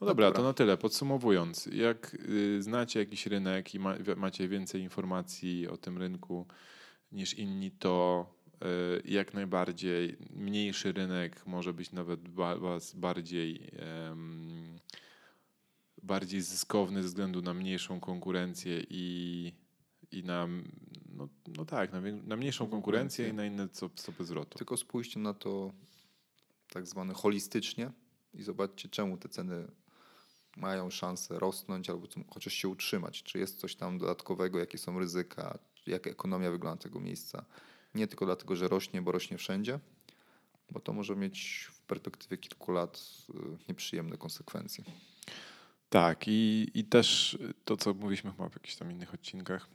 [0.00, 0.32] No dobra, dobra.
[0.32, 0.76] to na tyle.
[0.76, 6.46] Podsumowując, jak y, znacie jakiś rynek i ma, macie więcej informacji o tym rynku
[7.12, 8.26] niż inni, to
[9.04, 12.20] jak najbardziej mniejszy rynek może być nawet
[12.94, 13.70] bardziej,
[16.02, 19.52] bardziej zyskowny ze względu na mniejszą konkurencję i,
[20.12, 20.48] i na,
[21.16, 24.58] no, no tak, na, na mniejszą konkurencję i na inne co- stopy zwrotu.
[24.58, 25.72] Tylko spójrzcie na to
[26.68, 27.90] tak zwane holistycznie
[28.34, 29.68] i zobaczcie, czemu te ceny
[30.56, 33.22] mają szansę rosnąć albo chociaż się utrzymać.
[33.22, 37.44] Czy jest coś tam dodatkowego, jakie są ryzyka, jak ekonomia wygląda tego miejsca.
[37.94, 39.78] Nie tylko dlatego, że rośnie, bo rośnie wszędzie,
[40.70, 43.32] bo to może mieć w perspektywie kilku lat y,
[43.68, 44.84] nieprzyjemne konsekwencje.
[45.88, 49.68] Tak, i, i też to, co mówiliśmy chyba w jakichś tam innych odcinkach,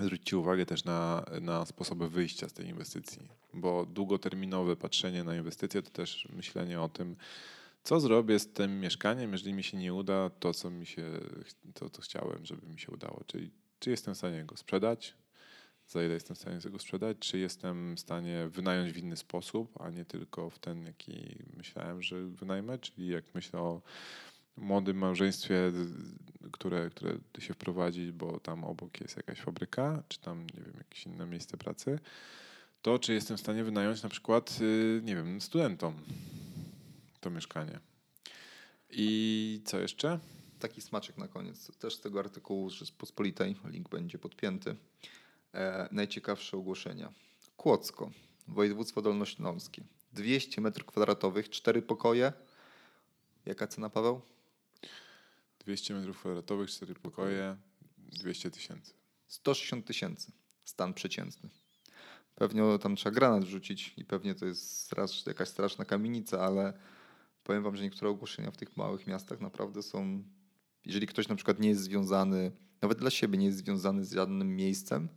[0.00, 5.82] zwróćcie uwagę też na, na sposoby wyjścia z tej inwestycji, bo długoterminowe patrzenie na inwestycje
[5.82, 7.16] to też myślenie o tym,
[7.82, 11.20] co zrobię z tym mieszkaniem, jeżeli mi się nie uda to, co mi się,
[11.74, 13.24] to, co chciałem, żeby mi się udało.
[13.26, 15.14] Czyli czy jestem w stanie go sprzedać,
[15.88, 19.80] za ile jestem w stanie go sprzedać, czy jestem w stanie wynająć w inny sposób,
[19.80, 23.82] a nie tylko w ten, jaki myślałem, że wynajmę, czyli jak myślę o
[24.56, 25.72] młodym małżeństwie,
[26.52, 31.06] które, które się wprowadzić, bo tam obok jest jakaś fabryka, czy tam, nie wiem, jakieś
[31.06, 31.98] inne miejsce pracy,
[32.82, 35.94] to czy jestem w stanie wynająć na przykład, y, nie wiem, studentom
[37.20, 37.80] to mieszkanie.
[38.90, 40.18] I co jeszcze?
[40.58, 41.76] Taki smaczek na koniec.
[41.78, 44.76] Też z tego artykułu z Rzeczpospolitej, link będzie podpięty.
[45.54, 47.12] E, najciekawsze ogłoszenia.
[47.56, 48.10] Kłodzko,
[48.48, 49.82] województwo dolnośląskie.
[50.12, 52.32] 200 m2, 4 pokoje.
[53.46, 54.20] Jaka cena, Paweł?
[55.58, 57.56] 200 metrów kwadratowych, 4 pokoje,
[57.98, 58.92] 200 tysięcy.
[59.26, 60.32] 160 tysięcy.
[60.64, 61.50] Stan przeciętny.
[62.34, 66.72] Pewnie tam trzeba granat wrzucić i pewnie to jest strasz, jakaś straszna kamienica, ale
[67.44, 70.22] powiem wam, że niektóre ogłoszenia w tych małych miastach naprawdę są...
[70.84, 74.56] Jeżeli ktoś na przykład nie jest związany, nawet dla siebie nie jest związany z żadnym
[74.56, 75.08] miejscem,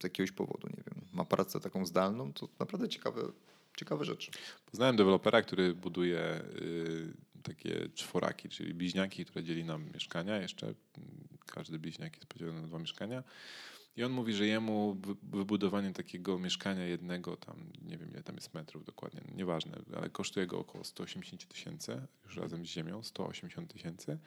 [0.00, 3.22] z jakiegoś powodu, nie wiem, ma pracę taką zdalną, to naprawdę ciekawe,
[3.76, 4.30] ciekawe rzeczy.
[4.70, 10.36] Poznałem dewelopera, który buduje y, takie czworaki, czyli bliźniaki, które dzieli nam mieszkania.
[10.36, 10.76] Jeszcze mm,
[11.46, 13.22] każdy bliźniak jest podzielony na dwa mieszkania.
[13.96, 18.34] I on mówi, że jemu wy- wybudowanie takiego mieszkania jednego, tam nie wiem ile tam
[18.36, 23.72] jest metrów dokładnie, nieważne, ale kosztuje go około 180 tysięcy, już razem z ziemią, 180
[23.72, 24.18] tysięcy.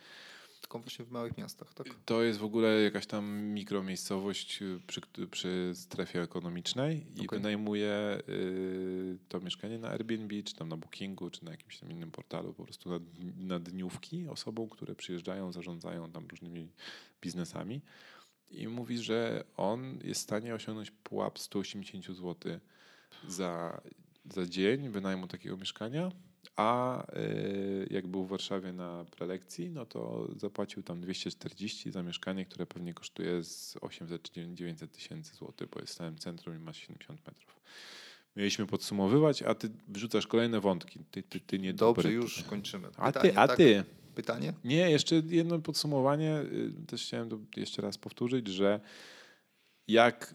[0.62, 1.88] Tylko właśnie w małych miastach, tak?
[2.06, 5.02] To jest w ogóle jakaś tam mikromiejscowość y, przy,
[5.32, 7.40] przy strefie ekonomicznej i Okej.
[7.40, 12.12] wynajmuje y, to mieszkanie na Airbnb, czy tam na Bookingu, czy na jakimś tam innym
[12.12, 13.00] portalu, po prostu na,
[13.38, 16.72] na dniówki osobom, które przyjeżdżają, zarządzają tam różnymi
[17.22, 17.82] biznesami.
[18.50, 22.36] I mówi, że on jest w stanie osiągnąć pułap 180 zł
[23.28, 23.82] za,
[24.26, 26.12] za dzień wynajmu takiego mieszkania,
[26.56, 32.46] a y, jak był w Warszawie na prelekcji, no to zapłacił tam 240 za mieszkanie,
[32.46, 36.60] które pewnie kosztuje z 800 czy 900 tysięcy złotych, bo jest w samym centrum i
[36.60, 37.60] ma 70 metrów.
[38.36, 41.00] Mieliśmy podsumowywać, a ty wrzucasz kolejne wątki.
[41.12, 42.88] Ty, ty, ty nie Dobrze, już kończymy.
[42.98, 43.58] A ty, Pytanie, a tak?
[43.58, 43.84] ty.
[44.16, 44.54] Pytanie?
[44.64, 46.40] Nie, jeszcze jedno podsumowanie.
[46.40, 48.80] y, Też chciałem to jeszcze raz powtórzyć, że
[49.88, 50.34] jak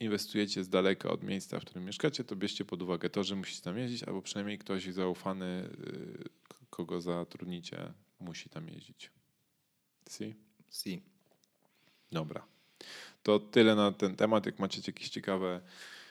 [0.00, 3.62] inwestujecie z daleka od miejsca, w którym mieszkacie, to bierzcie pod uwagę to, że musicie
[3.62, 6.28] tam jeździć, albo przynajmniej ktoś zaufany, y,
[6.70, 9.10] kogo zatrudnicie, musi tam jeździć.
[10.08, 10.34] See?
[10.70, 11.02] Si.
[12.12, 12.46] Dobra.
[13.22, 14.46] To tyle na ten temat.
[14.46, 15.60] Jak macie jakieś ciekawe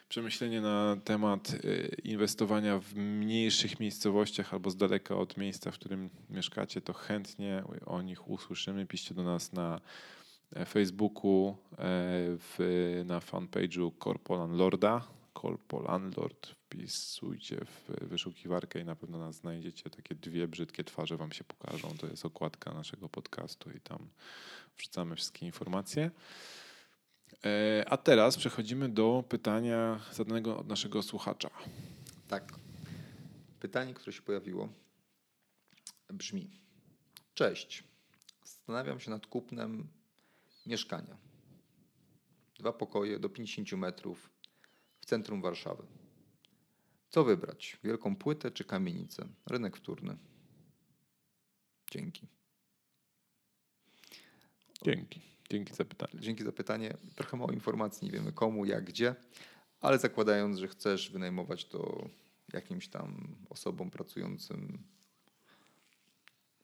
[0.09, 6.09] przemyślenie na temat y, inwestowania w mniejszych miejscowościach albo z daleka od miejsca, w którym
[6.29, 8.85] mieszkacie, to chętnie o nich usłyszymy.
[8.85, 9.81] Piszcie do nas na
[10.65, 11.75] Facebooku, e,
[12.37, 12.57] w,
[13.05, 15.07] na fanpage'u Corpo Landlorda.
[15.41, 19.89] Corpo Landlord wpisujcie w wyszukiwarkę i na pewno nas znajdziecie.
[19.89, 21.97] Takie dwie brzydkie twarze wam się pokażą.
[21.97, 24.09] To jest okładka naszego podcastu i tam
[24.77, 26.11] wrzucamy wszystkie informacje.
[27.45, 31.49] E, a teraz przechodzimy do pytania zadanego od naszego słuchacza.
[32.27, 32.53] Tak.
[33.59, 34.69] Pytanie, które się pojawiło,
[36.09, 36.49] brzmi:
[37.33, 37.83] Cześć.
[38.43, 39.87] Zastanawiam się nad kupnem
[40.65, 41.17] mieszkania.
[42.59, 44.29] Dwa pokoje do 50 metrów
[45.01, 45.83] w centrum Warszawy.
[47.09, 47.77] Co wybrać?
[47.83, 49.27] Wielką płytę czy kamienicę?
[49.45, 50.17] Rynek wtórny.
[51.91, 52.27] Dzięki.
[54.83, 55.21] Dzięki.
[55.49, 56.13] Dzięki za pytanie.
[56.19, 56.97] Dzięki za pytanie.
[57.15, 59.15] Trochę mało informacji, nie wiemy komu, jak, gdzie,
[59.81, 62.09] ale zakładając, że chcesz wynajmować to
[62.53, 64.83] jakimś tam osobom pracującym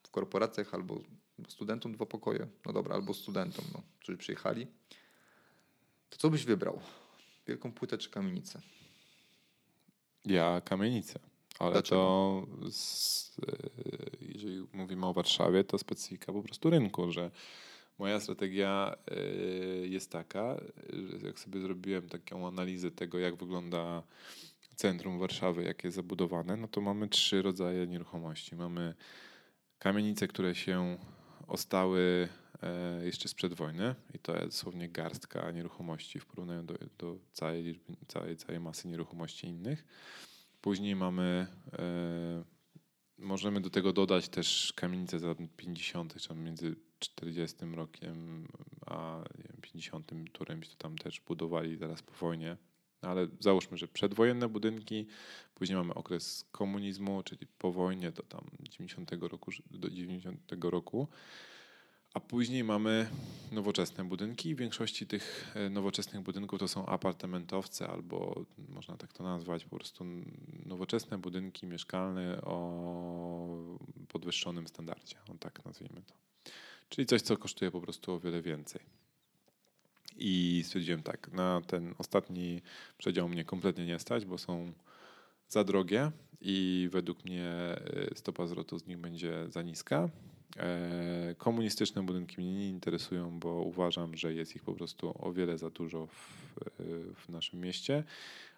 [0.03, 1.01] w korporacjach albo
[1.47, 4.67] studentom dwa pokoje, no dobra, albo studentom, no, którzy przyjechali,
[6.09, 6.79] to co byś wybrał?
[7.47, 8.61] Wielką płytę czy kamienicę?
[10.25, 11.19] Ja kamienicę.
[11.59, 12.01] Ale Dlaczego?
[12.61, 13.57] to, z, e,
[14.21, 17.31] jeżeli mówimy o Warszawie, to specyfika po prostu rynku, że
[17.99, 20.57] Moja strategia y, jest taka,
[21.19, 24.03] że jak sobie zrobiłem taką analizę tego, jak wygląda
[24.75, 28.55] centrum Warszawy, jak jest zabudowane, no to mamy trzy rodzaje nieruchomości.
[28.55, 28.93] Mamy
[29.79, 30.97] kamienice, które się
[31.49, 32.29] ostały
[32.63, 37.63] e, jeszcze sprzed wojny i to jest dosłownie garstka nieruchomości w porównaniu do, do całej,
[37.63, 39.85] liczby, całej, całej masy nieruchomości innych.
[40.61, 41.47] Później mamy
[41.79, 42.59] e,
[43.19, 48.47] Możemy do tego dodać też kamienice z lat 50., czy między 40 rokiem
[48.85, 52.57] a wiem, 50 którymś to tam też budowali zaraz po wojnie.
[53.01, 55.07] Ale załóżmy, że przedwojenne budynki,
[55.55, 61.07] później mamy okres komunizmu, czyli po wojnie do tam 90 roku, do 90 roku.
[62.13, 63.09] A później mamy
[63.51, 64.55] nowoczesne budynki.
[64.55, 69.75] W większości tych e, nowoczesnych budynków to są apartamentowce, albo można tak to nazwać, po
[69.75, 70.05] prostu
[70.65, 73.75] nowoczesne budynki mieszkalne o
[74.07, 75.15] podwyższonym standardzie.
[75.29, 76.13] O tak nazwijmy to.
[76.89, 78.81] Czyli coś, co kosztuje po prostu o wiele więcej.
[80.19, 82.61] I stwierdziłem tak, na ten ostatni
[82.97, 84.71] przedział mnie kompletnie nie stać, bo są
[85.49, 86.11] za drogie
[86.41, 90.09] i według mnie e, stopa zwrotu z nich będzie za niska.
[90.57, 95.57] E, komunistyczne budynki mnie nie interesują, bo uważam, że jest ich po prostu o wiele
[95.57, 96.53] za dużo w,
[97.15, 98.03] w naszym mieście.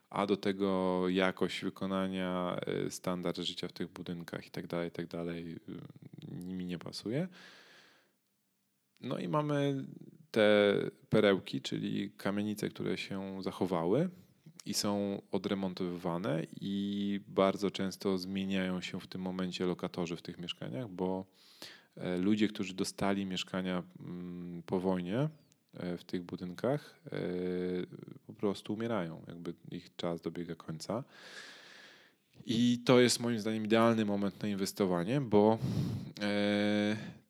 [0.10, 4.92] A do tego jakość wykonania, e, standard życia w tych budynkach i tak dalej, i
[4.92, 5.56] tak dalej,
[6.32, 7.28] mi nie pasuje.
[9.02, 9.86] No i mamy
[10.32, 10.74] te
[11.10, 14.10] perełki, czyli kamienice, które się zachowały
[14.66, 20.90] i są odremontowywane i bardzo często zmieniają się w tym momencie lokatorzy w tych mieszkaniach,
[20.90, 21.26] bo
[21.98, 25.30] E, ludzie, którzy dostali mieszkania mm, po wojnie
[25.74, 27.20] e, w tych budynkach, e,
[28.28, 31.04] po prostu umierają, jakby ich czas dobiega końca.
[32.46, 35.58] I to jest moim zdaniem idealny moment na inwestowanie, bo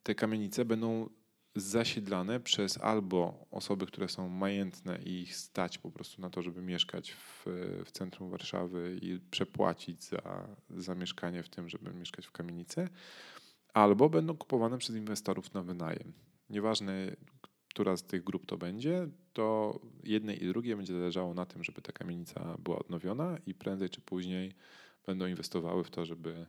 [0.04, 1.10] te kamienice będą
[1.56, 6.62] zasiedlane przez albo osoby, które są majętne i ich stać po prostu na to, żeby
[6.62, 7.46] mieszkać w,
[7.86, 12.90] w centrum Warszawy i przepłacić za, za mieszkanie w tym, żeby mieszkać w kamienicy,
[13.74, 16.14] albo będą kupowane przez inwestorów na wynajem.
[16.50, 17.16] Nieważne,
[17.70, 21.82] która z tych grup to będzie, to jednej i drugiej będzie zależało na tym, żeby
[21.82, 24.54] ta kamienica była odnowiona i prędzej czy później
[25.06, 26.46] będą inwestowały w to, żeby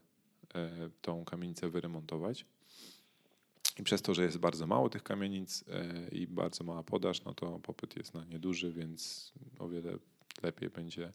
[0.55, 2.47] e, tą kamienicę wyremontować.
[3.79, 7.35] I przez to, że jest bardzo mało tych kamienic e, i bardzo mała podaż, no
[7.35, 9.99] to popyt jest na nieduży, więc o wiele
[10.43, 11.13] lepiej będzie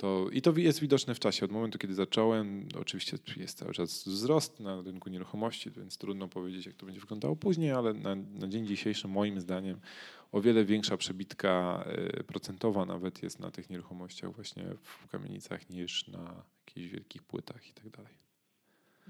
[0.00, 1.44] to, I to jest widoczne w czasie.
[1.44, 6.66] Od momentu, kiedy zacząłem, oczywiście jest cały czas wzrost na rynku nieruchomości, więc trudno powiedzieć,
[6.66, 9.80] jak to będzie wyglądało później, ale na, na dzień dzisiejszy, moim zdaniem,
[10.32, 16.08] o wiele większa przebitka e, procentowa nawet jest na tych nieruchomościach właśnie w kamienicach niż
[16.08, 18.29] na jakichś wielkich płytach i tak dalej.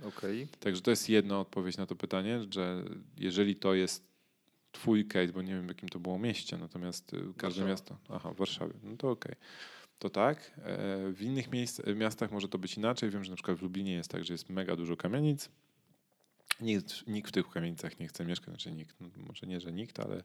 [0.05, 0.49] Okay.
[0.61, 2.85] Także to jest jedna odpowiedź na to pytanie, że
[3.17, 4.11] jeżeli to jest
[4.73, 7.69] twój case, bo nie wiem w jakim to było mieście, natomiast e, każde Warszawa.
[7.69, 9.33] miasto, aha, w Warszawie, no to okej.
[9.33, 9.47] Okay
[10.01, 10.51] to tak.
[10.65, 13.11] E, w innych miejsc, miastach może to być inaczej.
[13.11, 15.49] Wiem, że na przykład w Lublinie jest tak, że jest mega dużo kamienic.
[16.61, 20.01] Nikt, nikt w tych kamienicach nie chce mieszkać, znaczy nikt, no może nie, że nikt,
[20.01, 20.23] ale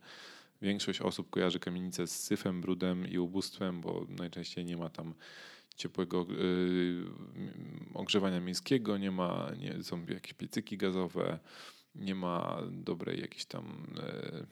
[0.61, 5.13] większość osób kojarzy kamienice z syfem, brudem i ubóstwem, bo najczęściej nie ma tam
[5.75, 7.05] ciepłego yy,
[7.93, 11.39] ogrzewania miejskiego, nie ma, nie, są jakieś piecyki gazowe,
[11.95, 14.45] nie ma dobrej jakiejś tam yy,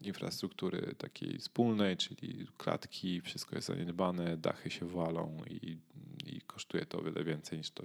[0.00, 5.78] infrastruktury takiej wspólnej, czyli klatki, wszystko jest zaniedbane, dachy się walą i,
[6.26, 7.84] i kosztuje to o wiele więcej niż to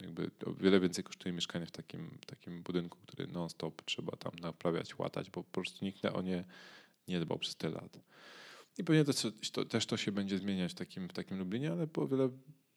[0.00, 4.98] jakby o wiele więcej kosztuje mieszkanie w takim, takim budynku, który non-stop trzeba tam naprawiać,
[4.98, 6.44] łatać, bo po prostu nikt o nie
[7.08, 7.98] nie dbał przez te lat.
[8.78, 9.12] I pewnie to,
[9.52, 12.30] to, też to się będzie zmieniać w takim, w takim Lublinie, ale o wiele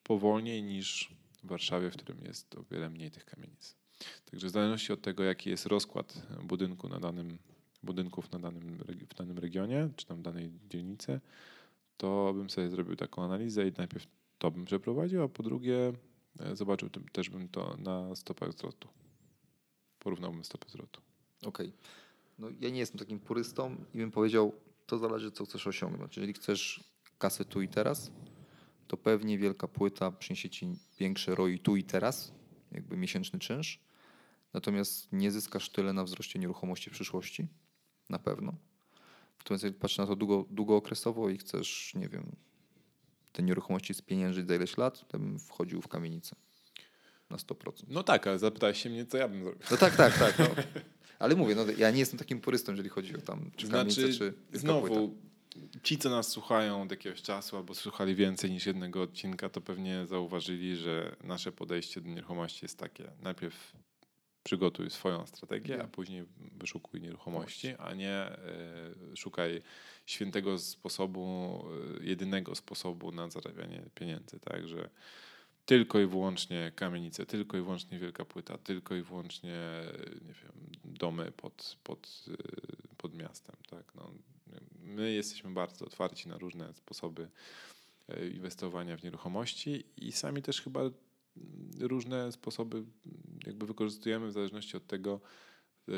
[0.04, 3.76] powolniej niż w Warszawie, w którym jest o wiele mniej tych kamienic.
[4.32, 7.38] Także w zależności od tego, jaki jest rozkład budynku na danym,
[7.84, 8.78] budynków na danym,
[9.10, 11.20] w danym regionie, czy tam danej dzielnicy,
[11.98, 15.94] to bym sobie zrobił taką analizę i najpierw to bym przeprowadził, a po drugie
[16.40, 18.88] e, zobaczył też bym to na stopach zwrotu.
[20.00, 21.02] Porównałbym stopę zwrotu.
[21.42, 21.68] Okej.
[21.68, 21.80] Okay.
[22.40, 24.54] No, ja nie jestem takim purystą i bym powiedział,
[24.88, 26.18] to zależy, co chcesz osiągnąć.
[26.18, 26.84] Jeżeli chcesz
[27.18, 28.12] kasę tu i teraz,
[28.88, 30.68] to pewnie wielka płyta przyniesie ci
[31.00, 32.32] większe ROI tu i teraz,
[32.72, 33.80] jakby miesięczny czynsz.
[34.54, 37.48] Natomiast nie zyskasz tyle na wzroście nieruchomości w przyszłości,
[38.10, 38.54] na pewno.
[39.40, 42.36] Natomiast jak patrzysz na to długo, długookresowo i chcesz, nie wiem,
[43.32, 46.36] te nieruchomości spieniężyć za ileś lat, to bym wchodził w kamienicę
[47.30, 47.84] na 100%.
[47.88, 49.62] No tak, ale zapytałeś się mnie, co ja bym zrobił.
[49.72, 50.40] No tak, tak, tak.
[50.40, 50.46] No.
[51.20, 54.34] Ale mówię, no, ja nie jestem takim purystą, jeżeli chodzi o tam czy znaczy, czy
[54.54, 55.16] znowu,
[55.84, 60.08] ci, co nas słuchają od jakiegoś czasu albo słuchali więcej niż jednego odcinka, to pewnie
[60.08, 63.12] zauważyli, że nasze podejście do nieruchomości jest takie.
[63.22, 63.74] Najpierw
[64.44, 68.30] przygotuj swoją strategię, a później wyszukuj nieruchomości, a nie
[69.12, 69.62] y, szukaj
[70.06, 71.64] świętego sposobu,
[72.02, 74.40] y, jedynego sposobu na zarabianie pieniędzy.
[74.40, 74.90] Także że
[75.68, 79.84] tylko i wyłącznie kamienice, tylko i wyłącznie wielka płyta, tylko i wyłącznie
[80.22, 80.54] nie wiem,
[80.84, 82.26] domy pod, pod,
[82.98, 83.56] pod miastem.
[83.70, 83.96] Tak?
[83.96, 84.12] No,
[84.80, 87.30] my jesteśmy bardzo otwarci na różne sposoby
[88.08, 90.82] e, inwestowania w nieruchomości i sami też chyba
[91.80, 92.84] różne sposoby
[93.46, 95.22] jakby wykorzystujemy w zależności od tego,
[95.88, 95.92] e,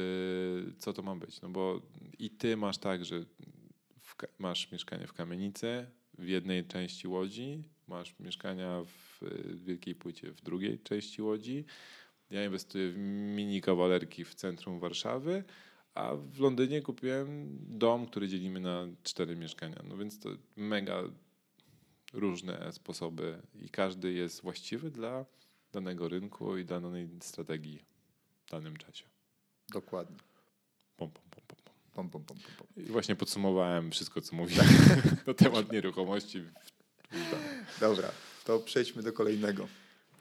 [0.78, 1.42] co to ma być.
[1.42, 1.82] No bo
[2.20, 3.26] i ty masz tak, że
[4.40, 5.86] masz mieszkanie w kamienicy,
[6.18, 9.20] w jednej części Łodzi, masz mieszkania w
[9.66, 11.66] Wielkiej Płycie w drugiej części Łodzi.
[12.30, 12.98] Ja inwestuję w
[13.36, 15.44] mini kawalerki w centrum Warszawy,
[15.94, 19.82] a w Londynie kupiłem dom, który dzielimy na cztery mieszkania.
[19.88, 21.04] No więc to mega
[22.14, 25.26] różne sposoby i każdy jest właściwy dla
[25.72, 27.80] danego rynku i danej strategii
[28.46, 29.06] w danym czasie.
[29.70, 30.18] Dokładnie.
[30.98, 31.60] Pom, pom, pom, pom.
[31.94, 32.68] Pom, pom, pom, pom.
[32.84, 34.68] I właśnie podsumowałem wszystko, co mówiłem
[35.28, 36.44] na temat nieruchomości.
[37.80, 38.12] Dobra,
[38.46, 39.68] to przejdźmy do kolejnego.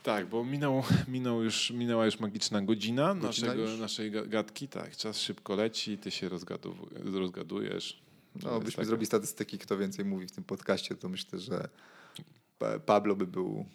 [0.02, 4.68] Tak, bo minął, minął już, minęła już magiczna godzina, godzina naszego, naszej gadki.
[4.68, 6.28] Tak, czas szybko leci, ty się
[7.04, 8.02] rozgadujesz.
[8.42, 8.86] No, byśmy tak...
[8.86, 11.68] zrobili statystyki, kto więcej mówi w tym podcaście, to myślę, że
[12.86, 13.66] Pablo by był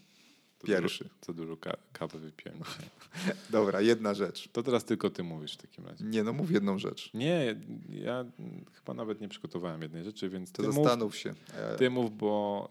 [0.64, 1.03] to pierwszy.
[1.03, 1.57] Dużo, to dużo
[1.93, 2.57] kawy wypiłem
[3.49, 4.49] Dobra, jedna rzecz.
[4.51, 6.05] To teraz tylko ty mówisz w takim razie.
[6.05, 7.14] Nie, no mów jedną rzecz.
[7.14, 7.55] Nie,
[7.89, 8.26] ja
[8.74, 11.34] chyba nawet nie przygotowałem jednej rzeczy, więc to zastanów mów, się.
[11.78, 12.70] Ty mów, bo,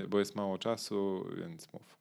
[0.00, 1.98] yy, bo jest mało czasu, więc mów.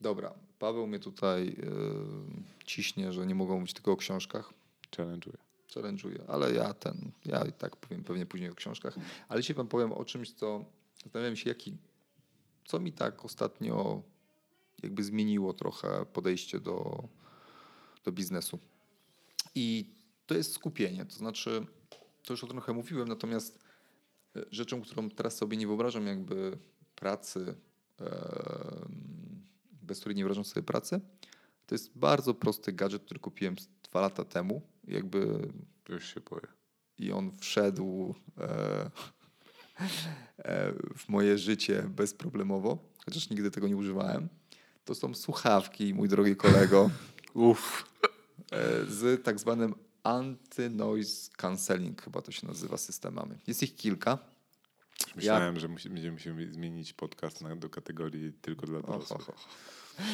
[0.00, 4.52] Dobra, Paweł mnie tutaj yy, ciśnie, że nie mogą mówić tylko o książkach.
[4.96, 5.36] Challenge'uję.
[5.74, 8.94] Challenge'uję, ale ja ten, ja i tak powiem pewnie później o książkach.
[9.28, 10.64] Ale dzisiaj wam powiem o czymś, co
[11.04, 11.76] zastanawiam się, jaki,
[12.64, 14.02] co mi tak ostatnio
[14.82, 17.08] jakby zmieniło trochę podejście do,
[18.04, 18.58] do biznesu.
[19.54, 19.94] I
[20.26, 21.04] to jest skupienie.
[21.04, 21.66] To znaczy,
[22.24, 23.58] to już o trochę mówiłem, natomiast
[24.36, 26.58] e, rzeczą, którą teraz sobie nie wyobrażam, jakby
[26.94, 27.54] pracy,
[29.82, 31.00] bez której nie wyobrażam sobie pracy,
[31.66, 34.62] to jest bardzo prosty gadżet, który kupiłem dwa lata temu.
[34.84, 35.52] Jakby.
[35.88, 36.46] Już się boję.
[36.98, 38.90] I on wszedł e,
[40.38, 44.28] e, w moje życie bezproblemowo, chociaż nigdy tego nie używałem.
[44.84, 46.90] To są słuchawki, mój drogi kolego.
[47.34, 47.84] Uff.
[48.52, 49.74] E, z tak zwanym
[50.04, 53.36] anty-noise cancelling, chyba to się nazywa systemami.
[53.46, 54.18] Jest ich kilka.
[55.16, 55.60] Myślałem, ja...
[55.60, 59.20] że musi, będziemy musimy zmienić podcast na, do kategorii tylko dla dorosłych.
[59.20, 59.46] Oh, oh,
[59.98, 60.04] oh.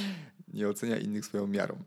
[0.48, 1.84] Nie ocenia innych swoją miarą.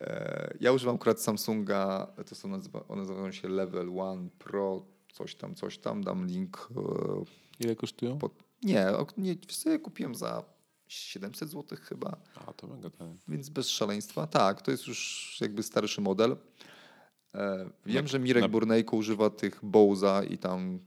[0.00, 5.34] E, ja używam akurat Samsunga, to są nazywa, one nazywają się Level One Pro, coś
[5.34, 6.68] tam, coś tam, dam link.
[6.76, 8.18] E, Ile kosztują?
[8.18, 8.32] Pod...
[8.62, 10.44] Nie, nie, sobie kupiłem za
[10.94, 12.16] 700 zł chyba.
[12.34, 13.08] A, to mega tak.
[13.28, 14.26] Więc bez szaleństwa.
[14.26, 16.36] Tak, to jest już jakby starszy model.
[17.34, 18.48] E, wiem, na, że Mirek na...
[18.48, 20.78] Burnejko używa tych Bowza i tam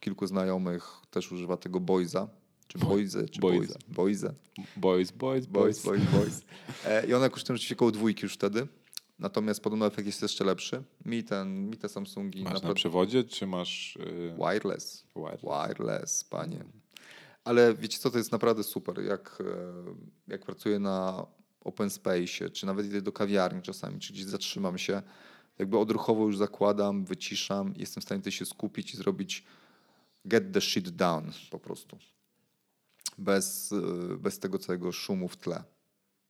[0.00, 2.28] kilku znajomych też używa tego Boyza.
[2.66, 3.74] Czy Boyze, czy Boyze.
[3.88, 4.34] Boyze.
[4.76, 5.82] Boys, boys, boys.
[5.82, 6.44] Boys, boys,
[6.84, 8.66] e, I one kosztują rzeczywiście około dwójki już wtedy.
[9.18, 10.82] Natomiast podobno efekt jest jeszcze lepszy.
[11.04, 12.42] Mi, ten, mi te Samsungi...
[12.44, 13.98] Masz na przewodzie, czy masz...
[13.98, 14.34] Yy...
[14.36, 15.06] Wireless.
[15.16, 15.40] Wireless.
[15.42, 16.64] Wireless, panie.
[17.44, 19.02] Ale wiecie co, to jest naprawdę super.
[19.04, 21.26] Jak, e, jak pracuję na
[21.60, 25.02] open space, czy nawet idę do kawiarni czasami, czy gdzieś zatrzymam się,
[25.58, 29.44] jakby odruchowo już zakładam, wyciszam, jestem w stanie się skupić i zrobić
[30.24, 31.98] get the shit down po prostu.
[33.18, 35.64] Bez, y, bez tego całego szumu w tle.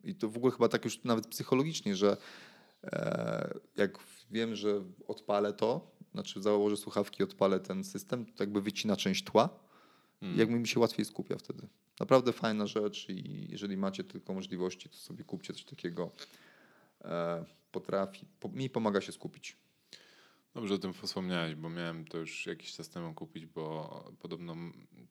[0.05, 2.17] I to w ogóle chyba tak już nawet psychologicznie, że
[2.85, 3.99] e, jak
[4.31, 9.49] wiem, że odpalę to, znaczy założę słuchawki, odpalę ten system, to jakby wycina część tła
[10.23, 11.68] i jakby mi się łatwiej skupia wtedy.
[12.01, 16.11] Naprawdę fajna rzecz i jeżeli macie tylko możliwości, to sobie kupcie coś takiego.
[17.05, 19.57] E, potrafi, po, mi pomaga się skupić.
[20.55, 24.57] Dobrze o tym wspomniałeś, bo miałem to już jakiś czas temu kupić, bo podobno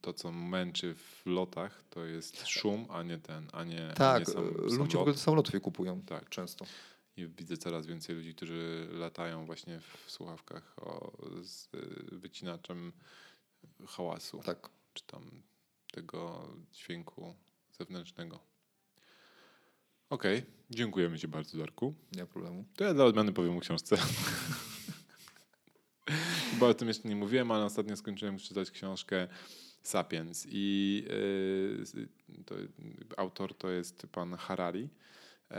[0.02, 4.20] to, co męczy w lotach, to jest szum, a nie ten, a nie Tak, a
[4.20, 6.30] nie sam, ludzie sam w ogóle samolotów je kupują tak.
[6.30, 6.66] często.
[7.18, 11.70] I widzę coraz więcej ludzi, którzy latają właśnie w słuchawkach o, z
[12.12, 12.92] wycinaczem
[13.88, 14.42] hałasu.
[14.46, 14.70] Tak.
[14.94, 15.42] Czy tam
[15.92, 17.36] tego dźwięku
[17.72, 18.40] zewnętrznego.
[20.10, 20.52] Okej, okay.
[20.70, 21.94] dziękujemy Ci bardzo, Darku.
[22.12, 22.66] Nie ma problemu.
[22.76, 23.98] To ja dla odmiany powiem o książce.
[26.60, 29.28] Bo o tym jeszcze nie mówiłem, ale ostatnio skończyłem czytać książkę
[29.84, 31.04] Sapiens i
[31.96, 32.08] yy,
[32.46, 32.56] to,
[33.18, 34.90] autor to jest pan Harari,
[35.52, 35.58] yy,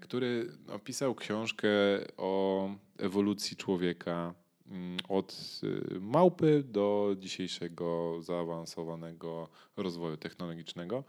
[0.00, 1.68] który opisał książkę
[2.16, 4.34] o ewolucji człowieka
[5.08, 11.04] od y, małpy do dzisiejszego zaawansowanego rozwoju technologicznego.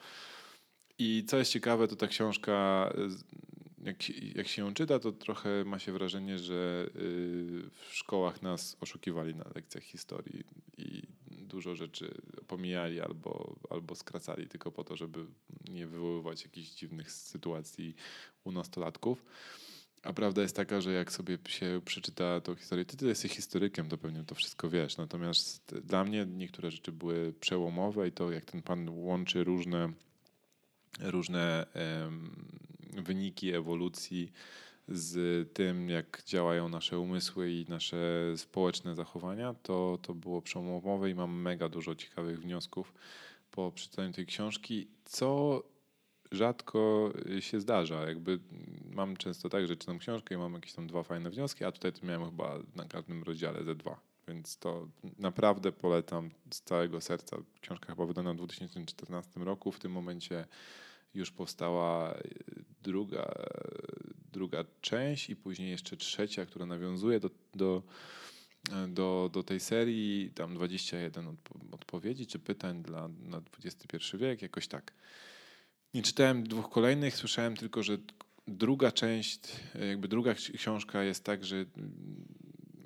[1.00, 2.90] I co jest ciekawe, to ta książka,
[3.84, 8.78] jak, jak się ją czyta, to trochę ma się wrażenie, że y, w szkołach nas
[8.82, 10.44] oszukiwali na lekcjach historii
[10.78, 11.02] i
[11.48, 15.26] dużo rzeczy pomijali albo, albo skracali tylko po to, żeby
[15.70, 17.96] nie wywoływać jakichś dziwnych sytuacji
[18.44, 19.26] u nastolatków.
[20.08, 23.90] A prawda jest taka, że jak sobie się przeczyta tą historię, ty, ty jesteś historykiem,
[23.90, 24.98] to pewnie to wszystko wiesz.
[24.98, 29.90] Natomiast dla mnie niektóre rzeczy były przełomowe i to, jak ten pan łączy różne
[31.00, 31.66] różne
[32.94, 34.32] wyniki ewolucji
[34.88, 41.16] z tym, jak działają nasze umysły i nasze społeczne zachowania, to, to było przełomowe i
[41.16, 42.94] mam mega dużo ciekawych wniosków
[43.52, 45.64] po przeczytaniu tej książki, co
[46.32, 48.08] rzadko się zdarza.
[48.08, 48.40] Jakby
[48.92, 51.94] mam często tak, że czytam książkę i mam jakieś tam dwa fajne wnioski, a tutaj
[51.94, 54.00] to miałem chyba na każdym rozdziale ze dwa.
[54.28, 54.88] Więc to
[55.20, 57.38] naprawdę polecam z całego serca.
[57.62, 59.72] Książka chyba wydana w 2014 roku.
[59.72, 60.46] W tym momencie
[61.14, 62.24] już powstała e,
[62.84, 63.34] druga,
[64.32, 67.84] druga część i później jeszcze trzecia, która nawiązuje do, do,
[68.88, 70.32] do, do tej serii.
[70.36, 71.36] Tam 21
[71.72, 74.94] odpowiedzi czy pytań dla, na XXI wiek, jakoś tak.
[75.94, 77.98] Nie czytałem dwóch kolejnych, słyszałem tylko, że
[78.48, 79.42] druga część,
[79.90, 81.66] jakby druga książka jest tak, że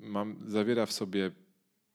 [0.00, 1.30] mam, zawiera w sobie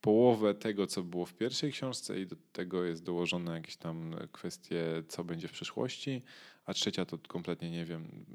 [0.02, 5.04] połowę tego, co było w pierwszej książce i do tego jest dołożone jakieś tam kwestie,
[5.08, 6.22] co będzie w przyszłości,
[6.66, 8.26] a trzecia to kompletnie nie wiem,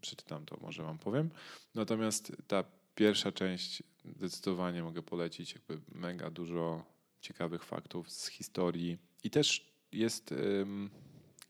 [0.00, 1.30] przeczytam to, może wam powiem.
[1.74, 2.64] Natomiast ta
[2.94, 3.82] pierwsza część
[4.16, 6.84] zdecydowanie mogę polecić, jakby mega dużo
[7.20, 10.34] ciekawych faktów z historii i też jest,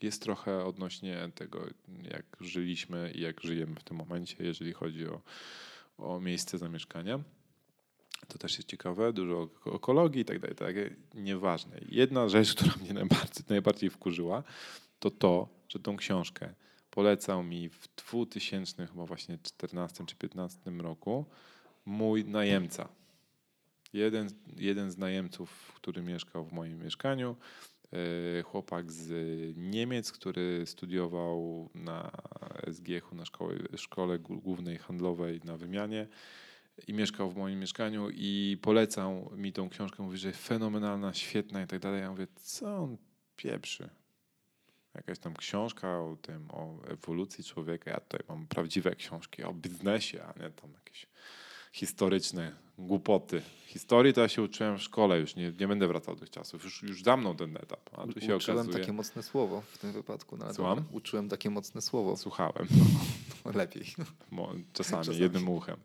[0.05, 1.67] jest trochę odnośnie tego,
[2.13, 5.21] jak żyliśmy i jak żyjemy w tym momencie, jeżeli chodzi o,
[5.99, 7.21] o miejsce zamieszkania.
[8.29, 10.77] To też jest ciekawe, dużo ekologii i tak dalej, tak,
[11.15, 11.81] nieważne.
[11.89, 14.43] Jedna rzecz, która mnie najbardziej, najbardziej wkurzyła,
[14.99, 16.55] to to, że tą książkę
[16.91, 21.25] polecał mi w 2000 chyba właśnie 14 czy 15 roku
[21.85, 22.89] mój najemca.
[23.93, 27.37] Jeden, jeden z najemców, który mieszkał w moim mieszkaniu,
[28.45, 29.13] chłopak z
[29.57, 32.11] Niemiec, który studiował na
[32.73, 36.09] SGH, na szkole, szkole głównej handlowej na wymianie
[36.87, 40.03] i mieszkał w moim mieszkaniu i polecał mi tą książkę.
[40.03, 42.01] Mówi, że fenomenalna, świetna i tak dalej.
[42.01, 42.97] Ja mówię, co on
[43.37, 43.89] pieprzy?
[44.95, 47.91] Jakaś tam książka o tym, o ewolucji człowieka.
[47.91, 51.07] Ja tutaj mam prawdziwe książki o biznesie, a nie tam jakieś
[51.75, 53.43] historyczne głupoty.
[53.67, 56.65] Historii to ja się uczyłem w szkole, już nie, nie będę wracał do tych czasów.
[56.65, 57.81] Już, już za mną ten etap.
[57.93, 58.79] A tu się Uczyłem okazuje...
[58.79, 60.37] takie mocne słowo w tym wypadku.
[60.37, 60.85] No, Słucham?
[60.93, 62.17] Uczyłem takie mocne słowo.
[62.17, 62.67] Słuchałem.
[63.45, 63.85] No, lepiej.
[64.73, 65.77] Czasami, Czasami, jednym uchem.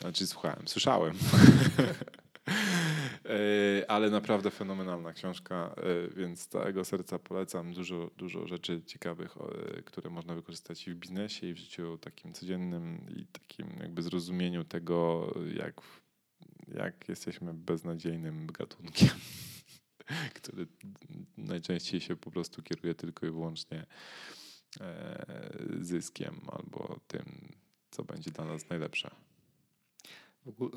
[0.00, 1.14] Znaczy słuchałem, słyszałem.
[3.88, 7.72] E, ale naprawdę fenomenalna książka, e, więc z całego serca polecam.
[7.72, 12.32] Dużo, dużo rzeczy ciekawych, e, które można wykorzystać i w biznesie, i w życiu takim
[12.32, 15.80] codziennym, i takim jakby zrozumieniu tego, jak,
[16.74, 19.08] jak jesteśmy beznadziejnym gatunkiem,
[20.38, 20.66] który
[21.36, 23.86] najczęściej się po prostu kieruje tylko i wyłącznie
[25.80, 27.52] zyskiem albo tym,
[27.90, 29.10] co będzie dla nas najlepsze.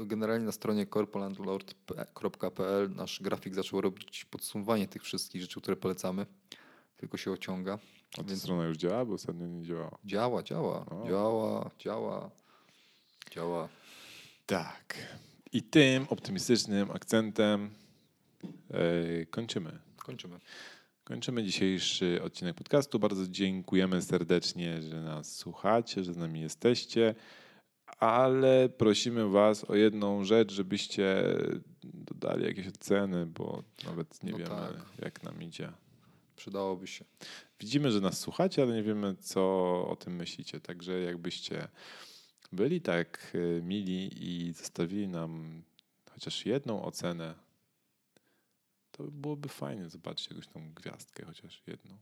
[0.06, 6.26] Generalnie na stronie corpolandlord.pl nasz grafik zaczął robić podsumowanie tych wszystkich rzeczy, które polecamy.
[6.98, 7.80] Tylko się ociąga.
[8.20, 9.98] A ta strona już działa, bo ostatnio nie działała.
[10.06, 10.86] Działa, działa.
[10.86, 11.08] O.
[11.08, 12.32] Działa, działa,
[13.32, 13.70] działa.
[14.46, 14.98] Tak.
[15.54, 17.70] I tym optymistycznym akcentem
[18.72, 19.80] e, kończymy.
[19.98, 20.40] Kończymy.
[21.04, 23.00] Kończymy dzisiejszy odcinek podcastu.
[23.00, 27.16] Bardzo dziękujemy serdecznie, że nas słuchacie, że z nami jesteście,
[28.02, 31.24] ale prosimy Was o jedną rzecz, żebyście
[31.84, 35.00] dodali jakieś oceny, bo nawet nie No wiemy, tak.
[35.00, 35.72] jak nam idzie.
[36.36, 37.06] Przydałoby się.
[37.60, 39.42] Widzimy, że nas słuchacie, ale nie wiemy, co
[39.90, 40.60] o tym myślicie.
[40.60, 41.68] Także jakbyście
[42.52, 45.64] byli tak e, mili i zostawili nam
[46.12, 47.36] chociaż jedną ocenę,
[48.92, 51.98] to byłoby fajnie zobaczyć jakąś tą gwiazdkę, chociaż jedną.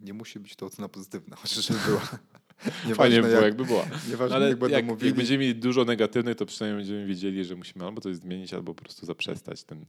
[0.00, 2.00] Nie musi być to ocena pozytywna, chociaż była.
[2.94, 3.86] Fajnie by było, jak, jakby była.
[4.10, 5.06] nieważne Ale jak będą jak, mówili.
[5.06, 8.74] jak będziemy mieli dużo negatywnych, to przynajmniej będziemy wiedzieli, że musimy albo coś zmienić, albo
[8.74, 9.86] po prostu zaprzestać ten,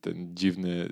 [0.00, 0.88] ten dziwny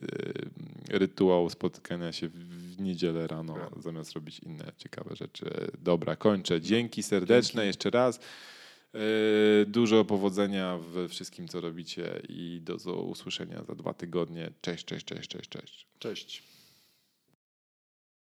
[0.93, 3.83] e, rytuał spotkania się w niedzielę rano, Tak.
[3.83, 5.47] zamiast robić inne ciekawe rzeczy.
[5.79, 6.61] Dobra, kończę.
[6.61, 7.67] Dzięki serdeczne Dzięki.
[7.67, 8.21] jeszcze raz.
[8.95, 8.99] E,
[9.67, 14.51] Dużo powodzenia we wszystkim, co robicie i do, do usłyszenia za dwa tygodnie.
[14.61, 15.87] Cześć, cześć, cześć, cześć, cześć.
[15.99, 16.54] Cześć.